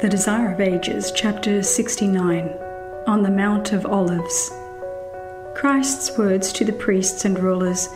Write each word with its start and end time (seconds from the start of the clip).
The 0.00 0.08
Desire 0.08 0.52
of 0.52 0.62
Ages, 0.62 1.12
chapter 1.14 1.62
69, 1.62 2.48
on 3.06 3.22
the 3.22 3.30
Mount 3.30 3.72
of 3.74 3.84
Olives. 3.84 4.50
Christ's 5.54 6.16
words 6.16 6.54
to 6.54 6.64
the 6.64 6.72
priests 6.72 7.26
and 7.26 7.38
rulers 7.38 7.86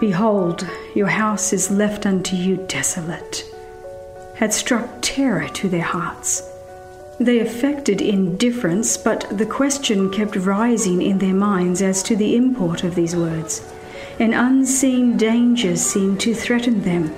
Behold, 0.00 0.66
your 0.94 1.08
house 1.08 1.52
is 1.52 1.70
left 1.70 2.06
unto 2.06 2.34
you 2.34 2.64
desolate, 2.66 3.44
had 4.36 4.54
struck 4.54 4.88
terror 5.02 5.46
to 5.48 5.68
their 5.68 5.82
hearts. 5.82 6.50
They 7.20 7.40
affected 7.40 8.00
indifference, 8.00 8.96
but 8.96 9.26
the 9.36 9.44
question 9.44 10.10
kept 10.10 10.36
rising 10.36 11.02
in 11.02 11.18
their 11.18 11.34
minds 11.34 11.82
as 11.82 12.02
to 12.04 12.16
the 12.16 12.36
import 12.36 12.84
of 12.84 12.94
these 12.94 13.14
words. 13.14 13.70
An 14.18 14.32
unseen 14.32 15.18
danger 15.18 15.76
seemed 15.76 16.20
to 16.20 16.34
threaten 16.34 16.80
them. 16.84 17.14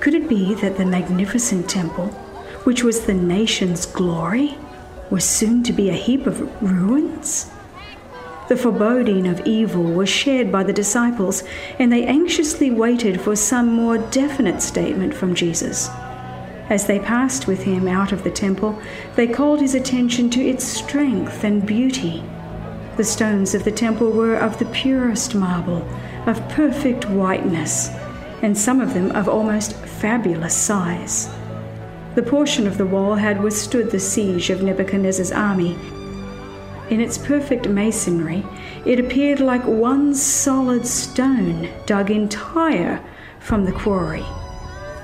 Could 0.00 0.14
it 0.14 0.28
be 0.28 0.54
that 0.54 0.78
the 0.78 0.84
magnificent 0.84 1.70
temple, 1.70 2.12
which 2.64 2.82
was 2.84 3.06
the 3.06 3.14
nation's 3.14 3.86
glory, 3.86 4.56
was 5.10 5.24
soon 5.24 5.62
to 5.64 5.72
be 5.72 5.88
a 5.88 5.94
heap 5.94 6.26
of 6.26 6.40
ruins? 6.62 7.50
The 8.48 8.56
foreboding 8.56 9.26
of 9.28 9.46
evil 9.46 9.84
was 9.84 10.08
shared 10.08 10.52
by 10.52 10.62
the 10.62 10.72
disciples, 10.72 11.42
and 11.78 11.92
they 11.92 12.04
anxiously 12.04 12.70
waited 12.70 13.20
for 13.20 13.34
some 13.34 13.72
more 13.72 13.98
definite 13.98 14.60
statement 14.60 15.14
from 15.14 15.34
Jesus. 15.34 15.88
As 16.68 16.86
they 16.86 16.98
passed 16.98 17.46
with 17.46 17.62
him 17.62 17.88
out 17.88 18.12
of 18.12 18.24
the 18.24 18.30
temple, 18.30 18.80
they 19.16 19.26
called 19.26 19.60
his 19.60 19.74
attention 19.74 20.30
to 20.30 20.40
its 20.40 20.64
strength 20.64 21.44
and 21.44 21.66
beauty. 21.66 22.22
The 22.96 23.04
stones 23.04 23.54
of 23.54 23.64
the 23.64 23.72
temple 23.72 24.10
were 24.10 24.36
of 24.36 24.58
the 24.58 24.66
purest 24.66 25.34
marble, 25.34 25.86
of 26.26 26.46
perfect 26.50 27.08
whiteness, 27.08 27.88
and 28.42 28.56
some 28.56 28.80
of 28.80 28.94
them 28.94 29.10
of 29.12 29.28
almost 29.28 29.74
fabulous 29.76 30.56
size. 30.56 31.28
The 32.14 32.22
portion 32.22 32.66
of 32.66 32.76
the 32.76 32.84
wall 32.84 33.14
had 33.14 33.42
withstood 33.42 33.90
the 33.90 33.98
siege 33.98 34.50
of 34.50 34.62
Nebuchadnezzar's 34.62 35.32
army. 35.32 35.78
In 36.90 37.00
its 37.00 37.16
perfect 37.16 37.68
masonry, 37.68 38.44
it 38.84 39.00
appeared 39.00 39.40
like 39.40 39.64
one 39.64 40.14
solid 40.14 40.86
stone 40.86 41.70
dug 41.86 42.10
entire 42.10 43.02
from 43.38 43.64
the 43.64 43.72
quarry. 43.72 44.24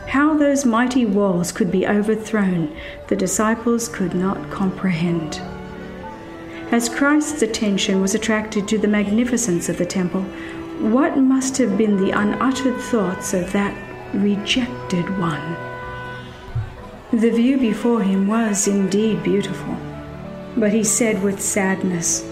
How 0.08 0.34
those 0.34 0.66
mighty 0.66 1.06
walls 1.06 1.50
could 1.50 1.70
be 1.70 1.86
overthrown, 1.86 2.76
the 3.06 3.16
disciples 3.16 3.88
could 3.88 4.14
not 4.14 4.50
comprehend. 4.50 5.40
As 6.70 6.90
Christ's 6.90 7.40
attention 7.40 8.02
was 8.02 8.14
attracted 8.14 8.68
to 8.68 8.76
the 8.76 8.86
magnificence 8.88 9.70
of 9.70 9.78
the 9.78 9.86
temple, 9.86 10.24
what 10.92 11.16
must 11.16 11.56
have 11.56 11.78
been 11.78 11.96
the 11.96 12.10
unuttered 12.10 12.78
thoughts 12.78 13.32
of 13.32 13.50
that 13.52 13.74
rejected 14.14 15.18
one? 15.18 15.67
The 17.10 17.30
view 17.30 17.56
before 17.56 18.02
him 18.02 18.26
was 18.26 18.68
indeed 18.68 19.22
beautiful, 19.22 19.74
but 20.58 20.72
he 20.72 20.84
said 20.84 21.22
with 21.22 21.40
sadness, 21.40 22.22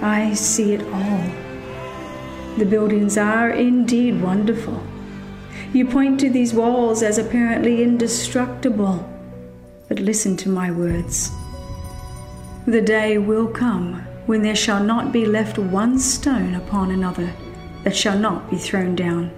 I 0.00 0.32
see 0.32 0.72
it 0.72 0.80
all. 0.88 1.20
The 2.56 2.64
buildings 2.64 3.18
are 3.18 3.50
indeed 3.50 4.22
wonderful. 4.22 4.82
You 5.74 5.84
point 5.84 6.18
to 6.20 6.30
these 6.30 6.54
walls 6.54 7.02
as 7.02 7.18
apparently 7.18 7.82
indestructible, 7.82 9.06
but 9.86 10.00
listen 10.00 10.34
to 10.38 10.48
my 10.48 10.70
words. 10.70 11.30
The 12.66 12.80
day 12.80 13.18
will 13.18 13.46
come 13.46 13.96
when 14.24 14.40
there 14.40 14.56
shall 14.56 14.82
not 14.82 15.12
be 15.12 15.26
left 15.26 15.58
one 15.58 15.98
stone 15.98 16.54
upon 16.54 16.90
another 16.90 17.30
that 17.84 17.94
shall 17.94 18.18
not 18.18 18.48
be 18.48 18.56
thrown 18.56 18.96
down. 18.96 19.30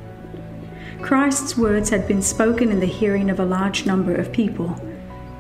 Christ's 1.03 1.57
words 1.57 1.91
had 1.91 2.09
been 2.09 2.23
spoken 2.23 2.71
in 2.71 2.81
the 2.81 2.87
hearing 2.87 3.31
of 3.31 3.41
a 3.41 3.45
large 3.45 3.87
number 3.87 4.15
of 4.15 4.33
people. 4.33 4.77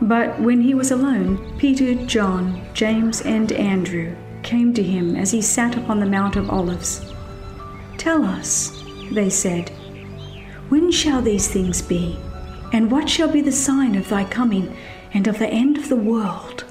But 0.00 0.38
when 0.40 0.60
he 0.60 0.74
was 0.74 0.92
alone, 0.92 1.58
Peter, 1.58 1.94
John, 2.06 2.64
James, 2.72 3.20
and 3.22 3.50
Andrew 3.52 4.14
came 4.42 4.72
to 4.74 4.82
him 4.82 5.16
as 5.16 5.32
he 5.32 5.42
sat 5.42 5.76
upon 5.76 5.98
the 5.98 6.06
Mount 6.06 6.36
of 6.36 6.48
Olives. 6.48 7.04
Tell 7.96 8.24
us, 8.24 8.82
they 9.10 9.28
said, 9.28 9.70
when 10.68 10.92
shall 10.92 11.20
these 11.20 11.48
things 11.48 11.82
be? 11.82 12.18
And 12.72 12.90
what 12.90 13.08
shall 13.08 13.28
be 13.28 13.40
the 13.40 13.50
sign 13.50 13.96
of 13.96 14.08
thy 14.08 14.24
coming 14.24 14.76
and 15.14 15.26
of 15.26 15.38
the 15.38 15.48
end 15.48 15.76
of 15.76 15.88
the 15.88 15.96
world? 15.96 16.64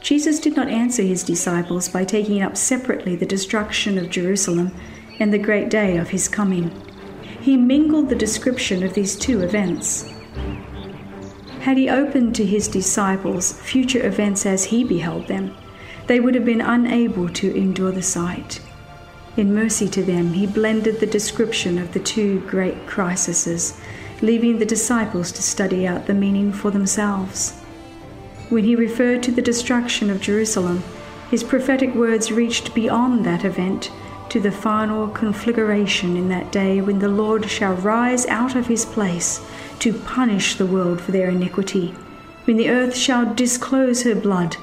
Jesus 0.00 0.40
did 0.40 0.56
not 0.56 0.68
answer 0.68 1.02
his 1.02 1.22
disciples 1.22 1.88
by 1.88 2.04
taking 2.04 2.42
up 2.42 2.56
separately 2.56 3.14
the 3.14 3.26
destruction 3.26 3.98
of 3.98 4.10
Jerusalem 4.10 4.74
and 5.20 5.32
the 5.32 5.38
great 5.38 5.68
day 5.68 5.98
of 5.98 6.08
his 6.08 6.28
coming 6.28 6.70
he 7.40 7.56
mingled 7.56 8.08
the 8.08 8.14
description 8.14 8.82
of 8.82 8.94
these 8.94 9.16
two 9.16 9.42
events. 9.42 10.10
Had 11.60 11.76
he 11.76 11.88
opened 11.88 12.34
to 12.36 12.46
his 12.46 12.68
disciples 12.68 13.52
future 13.52 14.06
events 14.06 14.46
as 14.46 14.64
he 14.64 14.84
beheld 14.84 15.26
them, 15.26 15.54
they 16.06 16.20
would 16.20 16.34
have 16.34 16.44
been 16.44 16.60
unable 16.60 17.28
to 17.28 17.54
endure 17.54 17.92
the 17.92 18.02
sight. 18.02 18.60
In 19.36 19.54
mercy 19.54 19.88
to 19.90 20.02
them, 20.02 20.32
he 20.32 20.46
blended 20.46 20.98
the 20.98 21.06
description 21.06 21.78
of 21.78 21.92
the 21.92 22.00
two 22.00 22.40
great 22.40 22.86
crises, 22.86 23.78
leaving 24.22 24.58
the 24.58 24.64
disciples 24.64 25.30
to 25.32 25.42
study 25.42 25.86
out 25.86 26.06
the 26.06 26.14
meaning 26.14 26.52
for 26.52 26.70
themselves. 26.70 27.52
When 28.48 28.64
he 28.64 28.74
referred 28.74 29.22
to 29.24 29.30
the 29.30 29.42
destruction 29.42 30.10
of 30.10 30.20
Jerusalem, 30.20 30.82
his 31.30 31.44
prophetic 31.44 31.94
words 31.94 32.32
reached 32.32 32.74
beyond 32.74 33.24
that 33.26 33.44
event 33.44 33.92
to 34.30 34.40
the 34.40 34.52
final 34.52 35.08
conflagration 35.08 36.16
in 36.16 36.28
that 36.28 36.52
day 36.52 36.80
when 36.80 36.98
the 36.98 37.08
Lord 37.08 37.48
shall 37.48 37.74
rise 37.74 38.26
out 38.26 38.54
of 38.54 38.66
his 38.66 38.84
place 38.84 39.40
to 39.78 39.92
punish 39.92 40.56
the 40.56 40.66
world 40.66 41.00
for 41.00 41.12
their 41.12 41.30
iniquity, 41.30 41.94
when 42.44 42.56
the 42.56 42.68
earth 42.68 42.94
shall 42.96 43.34
disclose 43.34 44.02
her 44.02 44.14
blood 44.14 44.56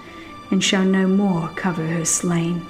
and 0.51 0.63
shall 0.63 0.85
no 0.85 1.07
more 1.07 1.49
cover 1.55 1.85
her 1.85 2.05
slain. 2.05 2.65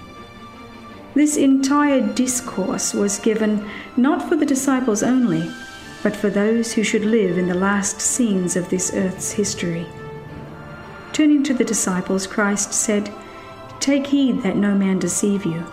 This 1.13 1.38
entire 1.38 2.01
discourse 2.13 2.94
was 2.94 3.19
given 3.19 3.69
not 3.95 4.28
for 4.28 4.35
the 4.35 4.45
disciples 4.45 5.03
only, 5.03 5.50
but 6.03 6.16
for 6.16 6.29
those 6.29 6.73
who 6.73 6.84
should 6.84 7.05
live 7.05 7.38
in 7.38 7.47
the 7.47 7.55
last 7.55 8.00
scenes 8.00 8.55
of 8.55 8.69
this 8.69 8.94
earth's 8.94 9.31
history. 9.31 9.88
Turning 11.13 11.44
to 11.44 11.53
the 11.53 11.63
disciples, 11.63 12.28
Christ 12.28 12.73
said, 12.73 13.11
Take 13.79 14.07
heed 14.07 14.44
that 14.44 14.57
no 14.57 14.75
man 14.75 15.00
deceive 15.00 15.45
you. 15.45 15.66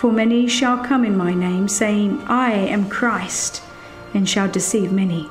For 0.00 0.10
many 0.10 0.46
shall 0.46 0.78
come 0.78 1.04
in 1.04 1.14
my 1.14 1.34
name, 1.34 1.68
saying, 1.68 2.22
I 2.22 2.52
am 2.52 2.88
Christ, 2.88 3.62
and 4.14 4.26
shall 4.26 4.48
deceive 4.48 4.90
many. 4.90 5.28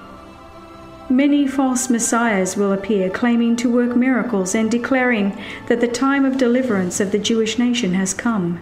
Many 1.09 1.47
false 1.47 1.90
messiahs 1.90 2.56
will 2.56 2.72
appear, 2.72 3.09
claiming 3.09 3.56
to 3.56 3.74
work 3.74 3.95
miracles 3.95 4.54
and 4.54 4.69
declaring 4.69 5.36
that 5.69 5.81
the 5.81 5.88
time 5.88 6.24
of 6.24 6.38
deliverance 6.38 7.00
of 7.00 7.12
the 7.12 7.18
Jewish 7.18 7.57
nation 7.57 7.95
has 7.95 8.13
come. 8.13 8.60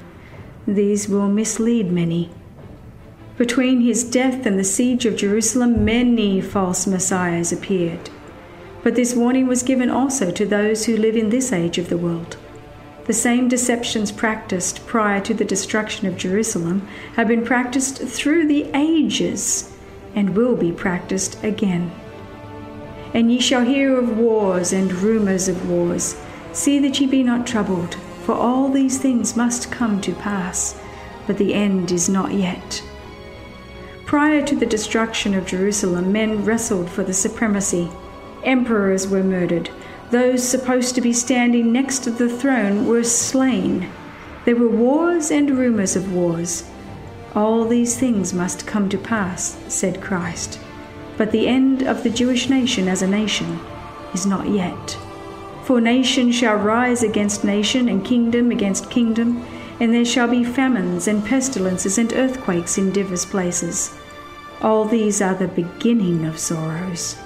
These 0.66 1.10
will 1.10 1.28
mislead 1.28 1.92
many. 1.92 2.30
Between 3.38 3.82
his 3.82 4.06
death 4.06 4.46
and 4.46 4.58
the 4.58 4.64
siege 4.64 5.06
of 5.06 5.18
Jerusalem, 5.18 5.84
many 5.84 6.40
false 6.40 6.88
messiahs 6.88 7.52
appeared. 7.52 8.10
But 8.82 8.96
this 8.96 9.14
warning 9.14 9.46
was 9.48 9.62
given 9.62 9.90
also 9.90 10.32
to 10.32 10.46
those 10.46 10.86
who 10.86 10.96
live 10.96 11.18
in 11.18 11.32
this 11.32 11.52
age 11.52 11.78
of 11.78 11.90
the 11.90 11.98
world. 11.98 12.38
The 13.08 13.14
same 13.14 13.48
deceptions 13.48 14.12
practiced 14.12 14.86
prior 14.86 15.22
to 15.22 15.34
the 15.34 15.46
destruction 15.46 16.08
of 16.08 16.18
Jerusalem 16.18 16.86
have 17.16 17.30
been 17.30 17.46
practiced 17.46 18.00
through 18.00 18.48
the 18.48 18.70
ages 18.74 19.74
and 20.14 20.36
will 20.36 20.58
be 20.58 20.74
practiced 20.74 21.42
again. 21.42 21.90
And 23.14 23.32
ye 23.32 23.40
shall 23.40 23.64
hear 23.64 23.98
of 23.98 24.18
wars 24.18 24.74
and 24.74 24.92
rumors 24.92 25.48
of 25.48 25.70
wars. 25.70 26.18
See 26.52 26.80
that 26.80 27.00
ye 27.00 27.08
be 27.08 27.24
not 27.24 27.48
troubled, 27.48 27.96
for 28.24 28.36
all 28.36 28.68
these 28.68 28.98
things 28.98 29.38
must 29.38 29.72
come 29.72 30.02
to 30.02 30.14
pass, 30.14 30.78
but 31.26 31.38
the 31.38 31.54
end 31.54 31.94
is 31.94 32.10
not 32.10 32.34
yet. 32.34 32.84
Prior 34.06 34.46
to 34.46 34.56
the 34.56 34.66
destruction 34.66 35.34
of 35.34 35.46
Jerusalem, 35.46 36.12
men 36.12 36.44
wrestled 36.44 36.90
for 36.90 37.04
the 37.04 37.14
supremacy. 37.14 37.90
Emperors 38.44 39.08
were 39.08 39.24
murdered 39.24 39.70
those 40.10 40.48
supposed 40.48 40.96
to 40.96 41.02
be 41.02 41.12
standing 41.12 41.72
next 41.72 42.00
to 42.00 42.12
the 42.12 42.30
throne 42.30 42.88
were 42.88 43.04
slain. 43.04 43.90
There 44.46 44.56
were 44.56 44.70
wars 44.70 45.32
and 45.32 45.50
rumors 45.52 45.98
of 45.98 46.14
wars. 46.14 46.64
All 47.36 47.66
these 47.66 48.00
things 48.00 48.34
must 48.34 48.66
come 48.66 48.88
to 48.90 48.98
pass, 48.98 49.58
said 49.68 50.02
Christ. 50.02 50.60
But 51.18 51.32
the 51.32 51.48
end 51.48 51.84
of 51.84 52.04
the 52.04 52.10
Jewish 52.10 52.50
nation 52.50 52.88
as 52.88 53.02
a 53.02 53.08
nation 53.08 53.60
is 54.14 54.26
not 54.26 54.50
yet. 54.50 54.98
For 55.64 55.82
nation 55.82 56.32
shall 56.32 56.56
rise 56.56 57.04
against 57.04 57.44
nation, 57.44 57.90
and 57.90 58.06
kingdom 58.06 58.52
against 58.52 58.90
kingdom, 58.90 59.46
and 59.82 59.94
there 59.94 60.06
shall 60.06 60.30
be 60.30 60.46
famines 60.46 61.10
and 61.10 61.26
pestilences 61.26 61.98
and 61.98 62.14
earthquakes 62.14 62.78
in 62.78 62.94
divers 62.94 63.26
places. 63.26 63.94
All 64.62 64.86
these 64.86 65.22
are 65.22 65.36
the 65.36 65.50
beginning 65.50 66.26
of 66.26 66.40
sorrows. 66.40 67.18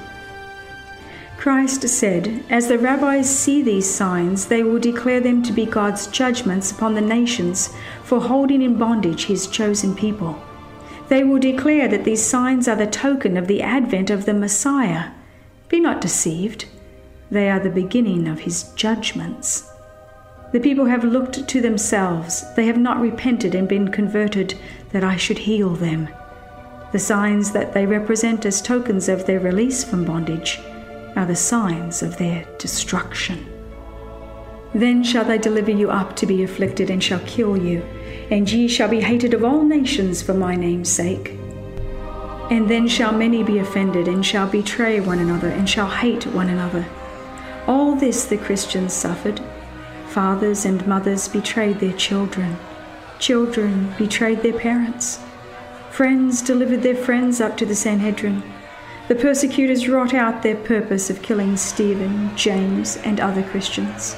Christ 1.41 1.89
said, 1.89 2.43
As 2.51 2.67
the 2.67 2.77
rabbis 2.77 3.27
see 3.27 3.63
these 3.63 3.91
signs, 3.91 4.45
they 4.45 4.61
will 4.61 4.77
declare 4.77 5.19
them 5.19 5.41
to 5.41 5.51
be 5.51 5.65
God's 5.65 6.05
judgments 6.05 6.71
upon 6.71 6.93
the 6.93 7.01
nations 7.01 7.73
for 8.03 8.21
holding 8.21 8.61
in 8.61 8.77
bondage 8.77 9.25
his 9.25 9.47
chosen 9.47 9.95
people. 9.95 10.39
They 11.09 11.23
will 11.23 11.39
declare 11.39 11.87
that 11.87 12.03
these 12.03 12.23
signs 12.23 12.67
are 12.67 12.75
the 12.75 12.85
token 12.85 13.37
of 13.37 13.47
the 13.47 13.63
advent 13.63 14.11
of 14.11 14.25
the 14.25 14.35
Messiah. 14.35 15.09
Be 15.67 15.79
not 15.79 15.99
deceived. 15.99 16.65
They 17.31 17.49
are 17.49 17.59
the 17.59 17.71
beginning 17.71 18.27
of 18.27 18.41
his 18.41 18.71
judgments. 18.75 19.67
The 20.51 20.59
people 20.59 20.85
have 20.85 21.03
looked 21.03 21.47
to 21.47 21.59
themselves, 21.59 22.45
they 22.55 22.67
have 22.67 22.77
not 22.77 23.01
repented 23.01 23.55
and 23.55 23.67
been 23.67 23.87
converted, 23.87 24.59
that 24.91 25.03
I 25.03 25.17
should 25.17 25.39
heal 25.39 25.71
them. 25.71 26.07
The 26.91 26.99
signs 26.99 27.51
that 27.53 27.73
they 27.73 27.87
represent 27.87 28.45
as 28.45 28.61
tokens 28.61 29.09
of 29.09 29.25
their 29.25 29.39
release 29.39 29.83
from 29.83 30.05
bondage 30.05 30.59
are 31.15 31.25
the 31.25 31.35
signs 31.35 32.01
of 32.01 32.17
their 32.17 32.45
destruction. 32.57 33.45
Then 34.73 35.03
shall 35.03 35.25
they 35.25 35.37
deliver 35.37 35.71
you 35.71 35.91
up 35.91 36.15
to 36.17 36.25
be 36.25 36.43
afflicted, 36.43 36.89
and 36.89 37.03
shall 37.03 37.19
kill 37.21 37.57
you, 37.57 37.81
and 38.29 38.49
ye 38.49 38.67
shall 38.67 38.87
be 38.87 39.01
hated 39.01 39.33
of 39.33 39.43
all 39.43 39.63
nations 39.63 40.21
for 40.21 40.33
my 40.33 40.55
name's 40.55 40.89
sake. 40.89 41.37
And 42.49 42.69
then 42.69 42.87
shall 42.87 43.11
many 43.11 43.43
be 43.43 43.59
offended, 43.59 44.07
and 44.07 44.25
shall 44.25 44.47
betray 44.47 44.99
one 44.99 45.19
another, 45.19 45.49
and 45.49 45.69
shall 45.69 45.89
hate 45.89 46.25
one 46.27 46.49
another. 46.49 46.85
All 47.67 47.95
this 47.95 48.25
the 48.25 48.37
Christians 48.37 48.93
suffered. 48.93 49.41
Fathers 50.07 50.65
and 50.65 50.85
mothers 50.87 51.27
betrayed 51.27 51.79
their 51.79 51.93
children. 51.93 52.57
Children 53.19 53.93
betrayed 53.97 54.41
their 54.41 54.57
parents. 54.57 55.19
Friends 55.91 56.41
delivered 56.41 56.81
their 56.81 56.95
friends 56.95 57.39
up 57.41 57.57
to 57.57 57.65
the 57.65 57.75
Sanhedrin. 57.75 58.41
The 59.11 59.19
persecutors 59.19 59.89
wrought 59.89 60.13
out 60.13 60.41
their 60.41 60.55
purpose 60.55 61.09
of 61.09 61.21
killing 61.21 61.57
Stephen, 61.57 62.33
James, 62.37 62.95
and 62.95 63.19
other 63.19 63.43
Christians. 63.43 64.15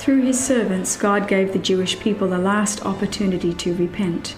Through 0.00 0.22
his 0.22 0.44
servants, 0.44 0.96
God 0.96 1.28
gave 1.28 1.52
the 1.52 1.60
Jewish 1.60 2.00
people 2.00 2.34
a 2.34 2.42
last 2.42 2.84
opportunity 2.84 3.54
to 3.54 3.76
repent. 3.76 4.34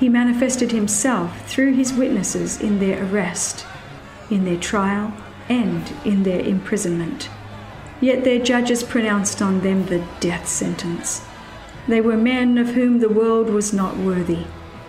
He 0.00 0.08
manifested 0.08 0.72
himself 0.72 1.48
through 1.48 1.74
his 1.74 1.92
witnesses 1.92 2.60
in 2.60 2.80
their 2.80 3.04
arrest, 3.04 3.64
in 4.30 4.44
their 4.44 4.58
trial, 4.58 5.14
and 5.48 5.92
in 6.04 6.24
their 6.24 6.40
imprisonment. 6.40 7.30
Yet 8.00 8.24
their 8.24 8.40
judges 8.40 8.82
pronounced 8.82 9.40
on 9.40 9.60
them 9.60 9.86
the 9.86 10.04
death 10.18 10.48
sentence. 10.48 11.24
They 11.86 12.00
were 12.00 12.16
men 12.16 12.58
of 12.58 12.70
whom 12.70 12.98
the 12.98 13.08
world 13.08 13.48
was 13.48 13.72
not 13.72 13.96
worthy, 13.96 14.44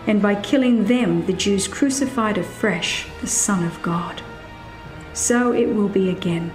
and 0.07 0.21
by 0.21 0.35
killing 0.35 0.85
them 0.85 1.25
the 1.25 1.33
Jews 1.33 1.67
crucified 1.67 2.37
afresh 2.37 3.07
the 3.21 3.27
Son 3.27 3.63
of 3.63 3.81
God. 3.81 4.21
So 5.13 5.53
it 5.53 5.67
will 5.67 5.89
be 5.89 6.09
again. 6.09 6.51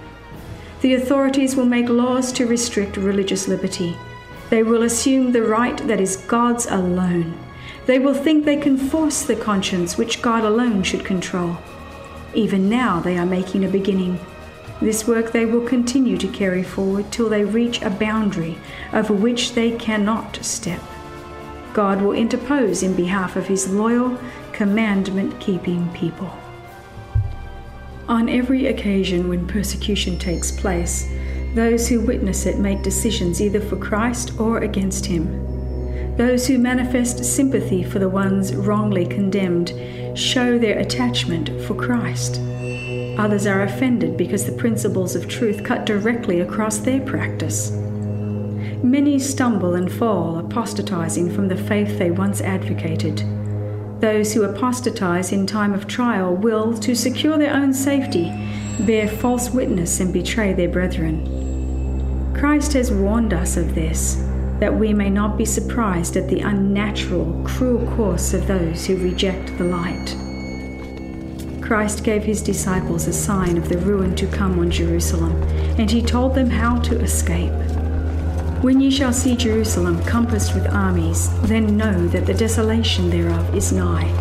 The 0.81 0.93
authorities 0.95 1.55
will 1.55 1.65
make 1.65 1.89
laws 1.89 2.31
to 2.33 2.45
restrict 2.45 2.97
religious 2.97 3.47
liberty. 3.47 3.95
They 4.49 4.63
will 4.63 4.83
assume 4.83 5.31
the 5.31 5.43
right 5.43 5.77
that 5.87 6.01
is 6.01 6.17
God's 6.17 6.65
alone 6.65 7.37
they 7.85 7.99
will 7.99 8.13
think 8.13 8.45
they 8.45 8.57
can 8.57 8.77
force 8.77 9.23
the 9.23 9.35
conscience 9.35 9.97
which 9.97 10.21
God 10.21 10.43
alone 10.43 10.83
should 10.83 11.03
control. 11.03 11.57
Even 12.33 12.69
now 12.69 12.99
they 12.99 13.17
are 13.17 13.25
making 13.25 13.65
a 13.65 13.69
beginning. 13.69 14.19
This 14.79 15.07
work 15.07 15.31
they 15.31 15.45
will 15.45 15.67
continue 15.67 16.17
to 16.17 16.27
carry 16.27 16.63
forward 16.63 17.11
till 17.11 17.29
they 17.29 17.43
reach 17.43 17.81
a 17.81 17.89
boundary 17.89 18.57
over 18.93 19.13
which 19.13 19.53
they 19.53 19.71
cannot 19.71 20.43
step. 20.43 20.81
God 21.73 22.01
will 22.01 22.11
interpose 22.13 22.83
in 22.83 22.95
behalf 22.95 23.35
of 23.35 23.47
his 23.47 23.69
loyal, 23.69 24.17
commandment 24.51 25.39
keeping 25.39 25.89
people. 25.93 26.31
On 28.07 28.27
every 28.27 28.67
occasion 28.67 29.29
when 29.29 29.47
persecution 29.47 30.19
takes 30.19 30.51
place, 30.51 31.09
those 31.55 31.87
who 31.87 32.01
witness 32.01 32.45
it 32.45 32.59
make 32.59 32.81
decisions 32.81 33.41
either 33.41 33.61
for 33.61 33.77
Christ 33.77 34.39
or 34.39 34.59
against 34.59 35.05
him. 35.05 36.15
Those 36.17 36.45
who 36.45 36.57
manifest 36.57 37.23
sympathy 37.23 37.83
for 37.83 37.99
the 37.99 38.09
ones 38.09 38.53
wrongly 38.53 39.05
condemned 39.05 39.73
show 40.17 40.57
their 40.57 40.79
attachment 40.79 41.49
for 41.63 41.73
Christ. 41.73 42.39
Others 43.17 43.45
are 43.47 43.63
offended 43.63 44.17
because 44.17 44.45
the 44.45 44.51
principles 44.51 45.15
of 45.15 45.27
truth 45.27 45.63
cut 45.63 45.85
directly 45.85 46.41
across 46.41 46.79
their 46.79 46.99
practice. 47.01 47.71
Many 48.83 49.19
stumble 49.19 49.75
and 49.75 49.91
fall, 49.91 50.39
apostatizing 50.39 51.31
from 51.35 51.47
the 51.47 51.55
faith 51.55 51.99
they 51.99 52.09
once 52.09 52.41
advocated. 52.41 53.23
Those 54.01 54.33
who 54.33 54.43
apostatize 54.43 55.31
in 55.31 55.45
time 55.45 55.73
of 55.73 55.87
trial 55.87 56.35
will, 56.35 56.75
to 56.79 56.95
secure 56.95 57.37
their 57.37 57.53
own 57.53 57.73
safety, 57.73 58.31
bear 58.79 59.07
false 59.07 59.51
witness 59.51 59.99
and 59.99 60.11
betray 60.11 60.53
their 60.53 60.67
brethren. 60.67 62.33
Christ 62.33 62.73
has 62.73 62.91
warned 62.91 63.33
us 63.33 63.55
of 63.55 63.75
this 63.75 64.25
that 64.59 64.73
we 64.73 64.93
may 64.93 65.09
not 65.09 65.37
be 65.37 65.45
surprised 65.45 66.17
at 66.17 66.27
the 66.27 66.39
unnatural, 66.39 67.39
cruel 67.45 67.85
course 67.95 68.33
of 68.33 68.47
those 68.47 68.85
who 68.87 68.97
reject 68.97 69.55
the 69.57 69.63
light. 69.63 70.15
Christ 71.61 72.03
gave 72.03 72.23
his 72.23 72.41
disciples 72.41 73.07
a 73.07 73.13
sign 73.13 73.57
of 73.57 73.69
the 73.69 73.77
ruin 73.77 74.15
to 74.15 74.27
come 74.27 74.59
on 74.59 74.71
Jerusalem, 74.71 75.41
and 75.79 75.89
he 75.89 76.01
told 76.01 76.35
them 76.35 76.49
how 76.49 76.79
to 76.79 76.99
escape. 76.99 77.51
When 78.61 78.79
ye 78.79 78.91
shall 78.91 79.13
see 79.13 79.35
Jerusalem 79.35 80.03
compassed 80.03 80.53
with 80.53 80.67
armies, 80.67 81.29
then 81.47 81.77
know 81.77 82.07
that 82.07 82.25
the 82.25 82.33
desolation 82.33 83.09
thereof 83.09 83.55
is 83.55 83.71
nigh. 83.71 84.11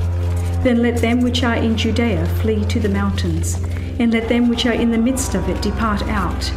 Then 0.62 0.82
let 0.82 0.96
them 0.96 1.20
which 1.20 1.42
are 1.42 1.56
in 1.56 1.76
Judea 1.76 2.26
flee 2.40 2.64
to 2.66 2.80
the 2.80 2.88
mountains, 2.88 3.62
and 3.98 4.12
let 4.12 4.28
them 4.28 4.48
which 4.48 4.66
are 4.66 4.72
in 4.72 4.90
the 4.90 4.98
midst 4.98 5.34
of 5.34 5.48
it 5.48 5.60
depart 5.60 6.02
out 6.04 6.52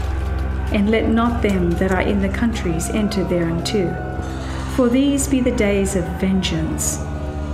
and 0.73 0.89
let 0.89 1.07
not 1.07 1.41
them 1.43 1.69
that 1.71 1.91
are 1.91 2.01
in 2.01 2.19
the 2.19 2.29
countries 2.29 2.89
enter 2.89 3.23
thereunto. 3.23 3.93
For 4.75 4.89
these 4.89 5.27
be 5.27 5.39
the 5.39 5.51
days 5.51 5.95
of 5.95 6.03
vengeance, 6.19 6.97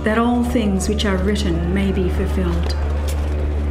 that 0.04 0.16
all 0.16 0.42
things 0.42 0.88
which 0.88 1.04
are 1.04 1.18
written 1.18 1.74
may 1.74 1.92
be 1.92 2.08
fulfilled. 2.08 2.74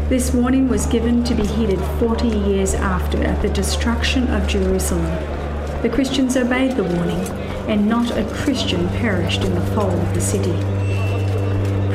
This 0.08 0.34
warning 0.34 0.70
was 0.70 0.86
given 0.86 1.24
to 1.24 1.34
be 1.34 1.46
heeded 1.46 1.80
forty 2.00 2.28
years 2.28 2.76
after 2.76 3.24
at 3.24 3.42
the 3.42 3.50
destruction 3.50 4.28
of 4.28 4.48
Jerusalem. 4.48 5.39
The 5.82 5.90
Christians 5.90 6.36
obeyed 6.36 6.76
the 6.76 6.84
warning, 6.84 7.26
and 7.70 7.88
not 7.88 8.12
a 8.18 8.26
Christian 8.34 8.90
perished 8.90 9.46
in 9.46 9.56
the 9.56 9.66
fall 9.68 9.90
of 9.90 10.14
the 10.14 10.20
city. 10.20 10.52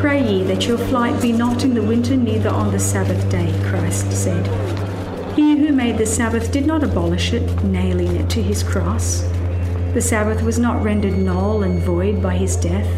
Pray 0.01 0.27
ye 0.27 0.43
that 0.45 0.67
your 0.67 0.79
flight 0.79 1.21
be 1.21 1.33
not 1.33 1.65
in 1.65 1.75
the 1.75 1.83
winter, 1.83 2.17
neither 2.17 2.49
on 2.49 2.73
the 2.73 2.79
Sabbath 2.79 3.29
day, 3.31 3.53
Christ 3.67 4.11
said. 4.11 4.47
He 5.37 5.57
who 5.59 5.73
made 5.73 5.99
the 5.99 6.07
Sabbath 6.07 6.51
did 6.51 6.67
not 6.67 6.83
abolish 6.83 7.35
it, 7.35 7.63
nailing 7.63 8.17
it 8.17 8.31
to 8.31 8.43
his 8.43 8.63
cross. 8.63 9.21
The 9.93 10.01
Sabbath 10.01 10.43
was 10.43 10.59
not 10.59 10.83
rendered 10.83 11.19
null 11.19 11.63
and 11.63 11.83
void 11.83 12.23
by 12.23 12.37
his 12.37 12.57
death. 12.57 12.89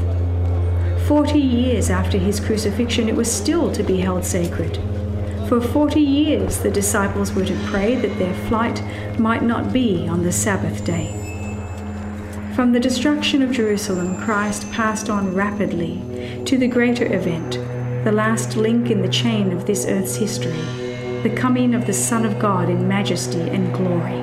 Forty 1.08 1.40
years 1.40 1.90
after 1.90 2.16
his 2.16 2.38
crucifixion, 2.38 3.08
it 3.08 3.16
was 3.16 3.30
still 3.30 3.72
to 3.72 3.82
be 3.82 3.96
held 3.98 4.24
sacred. 4.24 4.78
For 5.48 5.60
forty 5.60 6.00
years, 6.00 6.58
the 6.58 6.70
disciples 6.70 7.32
were 7.32 7.44
to 7.44 7.66
pray 7.66 7.94
that 7.94 8.18
their 8.18 8.34
flight 8.48 8.82
might 9.18 9.42
not 9.42 9.72
be 9.72 10.08
on 10.08 10.22
the 10.22 10.32
Sabbath 10.32 10.84
day. 10.84 11.12
From 12.54 12.72
the 12.72 12.80
destruction 12.80 13.42
of 13.42 13.52
Jerusalem, 13.52 14.16
Christ 14.22 14.70
passed 14.72 15.08
on 15.08 15.34
rapidly 15.34 16.42
to 16.46 16.58
the 16.58 16.66
greater 16.66 17.12
event, 17.14 17.60
the 18.04 18.12
last 18.12 18.56
link 18.56 18.90
in 18.90 19.02
the 19.02 19.08
chain 19.08 19.52
of 19.52 19.66
this 19.66 19.86
earth's 19.86 20.16
history 20.16 20.64
the 21.22 21.34
coming 21.34 21.74
of 21.74 21.86
the 21.86 21.92
Son 21.92 22.24
of 22.24 22.38
God 22.38 22.68
in 22.68 22.86
majesty 22.86 23.40
and 23.40 23.74
glory. 23.74 24.22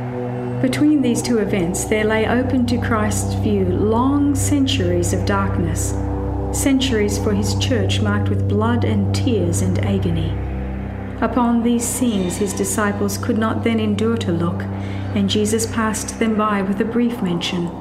Between 0.61 1.01
these 1.01 1.21
two 1.21 1.39
events, 1.39 1.83
there 1.83 2.05
lay 2.05 2.25
open 2.27 2.65
to 2.67 2.77
Christ's 2.77 3.33
view 3.35 3.65
long 3.65 4.35
centuries 4.35 5.11
of 5.11 5.25
darkness, 5.25 5.89
centuries 6.57 7.17
for 7.17 7.33
his 7.33 7.55
church 7.55 7.99
marked 7.99 8.29
with 8.29 8.47
blood 8.47 8.85
and 8.85 9.13
tears 9.13 9.61
and 9.61 9.79
agony. 9.79 10.29
Upon 11.21 11.63
these 11.63 11.87
scenes, 11.87 12.37
his 12.37 12.53
disciples 12.53 13.17
could 13.17 13.37
not 13.37 13.63
then 13.63 13.79
endure 13.79 14.17
to 14.17 14.31
look, 14.31 14.61
and 15.15 15.29
Jesus 15.29 15.65
passed 15.65 16.19
them 16.19 16.35
by 16.35 16.61
with 16.61 16.81
a 16.81 16.85
brief 16.85 17.21
mention. 17.21 17.71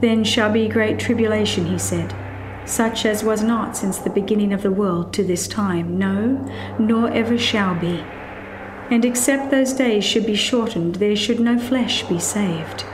Then 0.00 0.24
shall 0.24 0.50
be 0.50 0.68
great 0.68 0.98
tribulation, 0.98 1.66
he 1.66 1.78
said 1.78 2.14
such 2.68 3.06
as 3.06 3.24
was 3.24 3.42
not 3.42 3.76
since 3.76 3.98
the 3.98 4.10
beginning 4.10 4.52
of 4.52 4.62
the 4.62 4.70
world 4.70 5.12
to 5.14 5.24
this 5.24 5.48
time, 5.48 5.98
no, 5.98 6.36
nor 6.78 7.10
ever 7.10 7.38
shall 7.38 7.74
be. 7.74 8.04
And 8.90 9.04
except 9.04 9.50
those 9.50 9.72
days 9.72 10.04
should 10.04 10.26
be 10.26 10.34
shortened, 10.34 10.96
there 10.96 11.16
should 11.16 11.40
no 11.40 11.58
flesh 11.58 12.02
be 12.04 12.18
saved. 12.18 12.84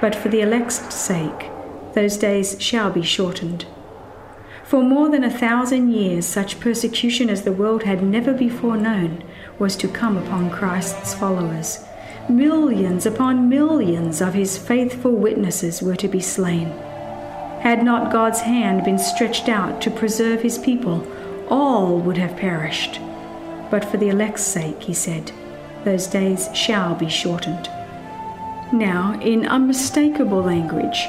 But 0.00 0.14
for 0.14 0.28
the 0.28 0.40
elect's 0.40 0.94
sake, 0.94 1.50
those 1.94 2.16
days 2.16 2.56
shall 2.60 2.90
be 2.90 3.02
shortened. 3.02 3.66
For 4.64 4.82
more 4.82 5.10
than 5.10 5.24
a 5.24 5.30
thousand 5.30 5.92
years, 5.92 6.24
such 6.24 6.58
persecution 6.58 7.28
as 7.28 7.42
the 7.42 7.52
world 7.52 7.82
had 7.82 8.02
never 8.02 8.32
before 8.32 8.78
known 8.78 9.22
was 9.58 9.76
to 9.76 9.88
come 9.88 10.16
upon 10.16 10.50
Christ's 10.50 11.12
followers. 11.12 11.84
Millions 12.30 13.04
upon 13.04 13.50
millions 13.50 14.22
of 14.22 14.32
his 14.32 14.56
faithful 14.56 15.12
witnesses 15.12 15.82
were 15.82 15.96
to 15.96 16.08
be 16.08 16.20
slain. 16.20 16.68
Had 17.60 17.84
not 17.84 18.10
God's 18.10 18.40
hand 18.40 18.84
been 18.84 18.98
stretched 18.98 19.50
out 19.50 19.82
to 19.82 19.90
preserve 19.90 20.40
his 20.40 20.56
people, 20.56 21.06
all 21.50 21.98
would 21.98 22.16
have 22.16 22.36
perished. 22.38 23.00
But 23.70 23.84
for 23.84 23.98
the 23.98 24.08
elect's 24.08 24.44
sake, 24.44 24.82
he 24.82 24.94
said, 24.94 25.30
those 25.84 26.06
days 26.06 26.48
shall 26.54 26.94
be 26.94 27.10
shortened. 27.10 27.68
Now, 28.72 29.20
in 29.20 29.46
unmistakable 29.46 30.42
language, 30.42 31.06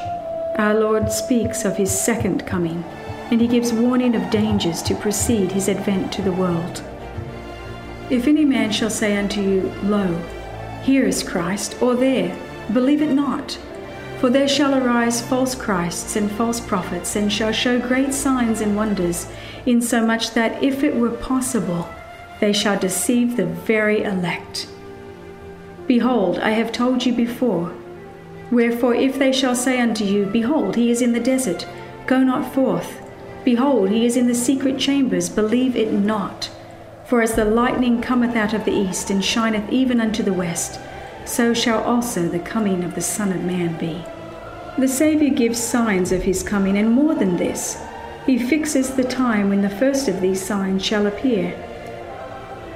our 0.57 0.73
Lord 0.73 1.09
speaks 1.09 1.63
of 1.63 1.77
his 1.77 1.97
second 1.97 2.45
coming 2.45 2.83
and 3.31 3.41
he 3.41 3.47
gives 3.47 3.73
warning 3.73 4.15
of 4.15 4.29
dangers 4.29 4.81
to 4.83 4.95
precede 4.95 5.51
his 5.51 5.69
advent 5.69 6.11
to 6.13 6.21
the 6.21 6.31
world. 6.31 6.83
If 8.09 8.27
any 8.27 8.45
man 8.45 8.71
shall 8.71 8.89
say 8.89 9.17
unto 9.17 9.41
you, 9.41 9.73
Lo, 9.83 10.15
here 10.83 11.05
is 11.05 11.23
Christ, 11.23 11.81
or 11.81 11.95
there, 11.95 12.37
believe 12.71 13.01
it 13.01 13.11
not. 13.11 13.57
For 14.19 14.29
there 14.29 14.47
shall 14.47 14.75
arise 14.75 15.21
false 15.21 15.55
Christs 15.55 16.15
and 16.15 16.31
false 16.31 16.59
prophets, 16.59 17.15
and 17.15 17.31
shall 17.31 17.51
show 17.51 17.79
great 17.79 18.13
signs 18.13 18.61
and 18.61 18.75
wonders, 18.75 19.27
insomuch 19.65 20.31
that 20.31 20.63
if 20.63 20.83
it 20.83 20.95
were 20.95 21.09
possible, 21.09 21.89
they 22.39 22.53
shall 22.53 22.79
deceive 22.79 23.35
the 23.35 23.45
very 23.45 24.03
elect. 24.03 24.67
Behold, 25.87 26.39
I 26.39 26.51
have 26.51 26.71
told 26.71 27.05
you 27.05 27.13
before. 27.13 27.73
Wherefore, 28.51 28.93
if 28.93 29.17
they 29.17 29.31
shall 29.31 29.55
say 29.55 29.79
unto 29.79 30.03
you, 30.03 30.25
Behold, 30.25 30.75
he 30.75 30.91
is 30.91 31.01
in 31.01 31.13
the 31.13 31.19
desert, 31.19 31.67
go 32.05 32.19
not 32.19 32.53
forth. 32.53 33.01
Behold, 33.45 33.91
he 33.91 34.07
is 34.07 34.17
in 34.17 34.25
the 34.25 34.33
secret 34.33 34.79
chambers, 34.79 35.29
believe 35.29 35.75
it 35.75 35.91
not. 35.91 36.49
For 37.05 37.21
as 37.21 37.35
the 37.35 37.45
lightning 37.45 38.01
cometh 38.01 38.35
out 38.35 38.55
of 38.55 38.65
the 38.65 38.73
east, 38.73 39.11
and 39.11 39.23
shineth 39.23 39.71
even 39.71 40.01
unto 40.01 40.23
the 40.23 40.33
west, 40.33 40.79
so 41.25 41.53
shall 41.53 41.83
also 41.83 42.27
the 42.27 42.39
coming 42.39 42.83
of 42.83 42.95
the 42.95 43.01
Son 43.01 43.31
of 43.31 43.43
Man 43.43 43.77
be. 43.77 44.03
The 44.79 44.87
Saviour 44.87 45.31
gives 45.31 45.59
signs 45.59 46.11
of 46.11 46.23
his 46.23 46.41
coming, 46.41 46.75
and 46.75 46.89
more 46.89 47.13
than 47.13 47.37
this, 47.37 47.79
he 48.25 48.39
fixes 48.39 48.95
the 48.95 49.03
time 49.03 49.49
when 49.49 49.61
the 49.61 49.69
first 49.69 50.07
of 50.07 50.21
these 50.21 50.43
signs 50.43 50.83
shall 50.83 51.05
appear. 51.05 51.53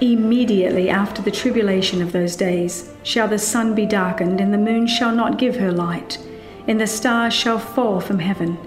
Immediately 0.01 0.87
after 0.87 1.23
the 1.23 1.31
tribulation 1.31 1.99
of 1.99 2.11
those 2.11 2.35
days 2.35 2.93
shall 3.01 3.27
the 3.27 3.39
sun 3.39 3.73
be 3.73 3.87
darkened, 3.87 4.39
and 4.39 4.53
the 4.53 4.59
moon 4.59 4.85
shall 4.85 5.15
not 5.15 5.39
give 5.39 5.55
her 5.55 5.71
light, 5.71 6.19
and 6.67 6.79
the 6.79 6.85
stars 6.85 7.33
shall 7.33 7.57
fall 7.57 7.99
from 7.99 8.19
heaven 8.19 8.59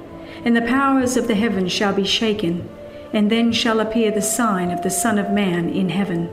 and 0.45 0.57
the 0.57 0.63
powers 0.63 1.17
of 1.17 1.29
the 1.29 1.35
heavens 1.35 1.73
shall 1.73 1.93
be 1.93 2.05
shaken. 2.05 2.69
And 3.13 3.31
then 3.31 3.53
shall 3.53 3.81
appear 3.81 4.11
the 4.11 4.23
sign 4.23 4.71
of 4.71 4.83
the 4.83 4.91
Son 4.91 5.19
of 5.19 5.31
Man 5.31 5.69
in 5.69 5.91
heaven. 5.91 6.31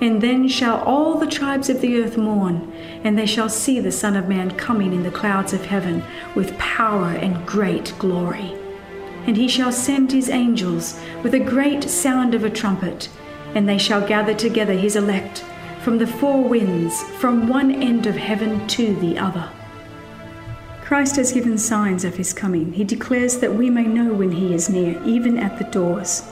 And 0.00 0.22
then 0.22 0.48
shall 0.48 0.80
all 0.82 1.18
the 1.18 1.26
tribes 1.26 1.68
of 1.68 1.80
the 1.80 2.00
earth 2.00 2.16
mourn, 2.16 2.72
and 3.04 3.18
they 3.18 3.26
shall 3.26 3.48
see 3.48 3.80
the 3.80 3.92
Son 3.92 4.16
of 4.16 4.28
Man 4.28 4.52
coming 4.52 4.92
in 4.92 5.02
the 5.02 5.10
clouds 5.10 5.52
of 5.52 5.66
heaven 5.66 6.04
with 6.34 6.56
power 6.58 7.08
and 7.08 7.44
great 7.46 7.92
glory. 7.98 8.56
And 9.26 9.36
he 9.36 9.48
shall 9.48 9.72
send 9.72 10.12
his 10.12 10.30
angels 10.30 10.98
with 11.22 11.34
a 11.34 11.40
great 11.40 11.84
sound 11.84 12.34
of 12.34 12.44
a 12.44 12.50
trumpet, 12.50 13.08
and 13.54 13.68
they 13.68 13.78
shall 13.78 14.06
gather 14.06 14.34
together 14.34 14.74
his 14.74 14.96
elect 14.96 15.44
from 15.82 15.98
the 15.98 16.06
four 16.06 16.44
winds, 16.44 17.02
from 17.18 17.48
one 17.48 17.82
end 17.82 18.06
of 18.06 18.16
heaven 18.16 18.66
to 18.68 18.94
the 18.96 19.18
other. 19.18 19.50
Christ 20.90 21.14
has 21.14 21.30
given 21.30 21.56
signs 21.56 22.02
of 22.02 22.16
his 22.16 22.32
coming. 22.32 22.72
He 22.72 22.82
declares 22.82 23.38
that 23.38 23.54
we 23.54 23.70
may 23.70 23.84
know 23.84 24.12
when 24.12 24.32
he 24.32 24.52
is 24.52 24.68
near, 24.68 25.00
even 25.04 25.38
at 25.38 25.56
the 25.56 25.70
doors. 25.70 26.28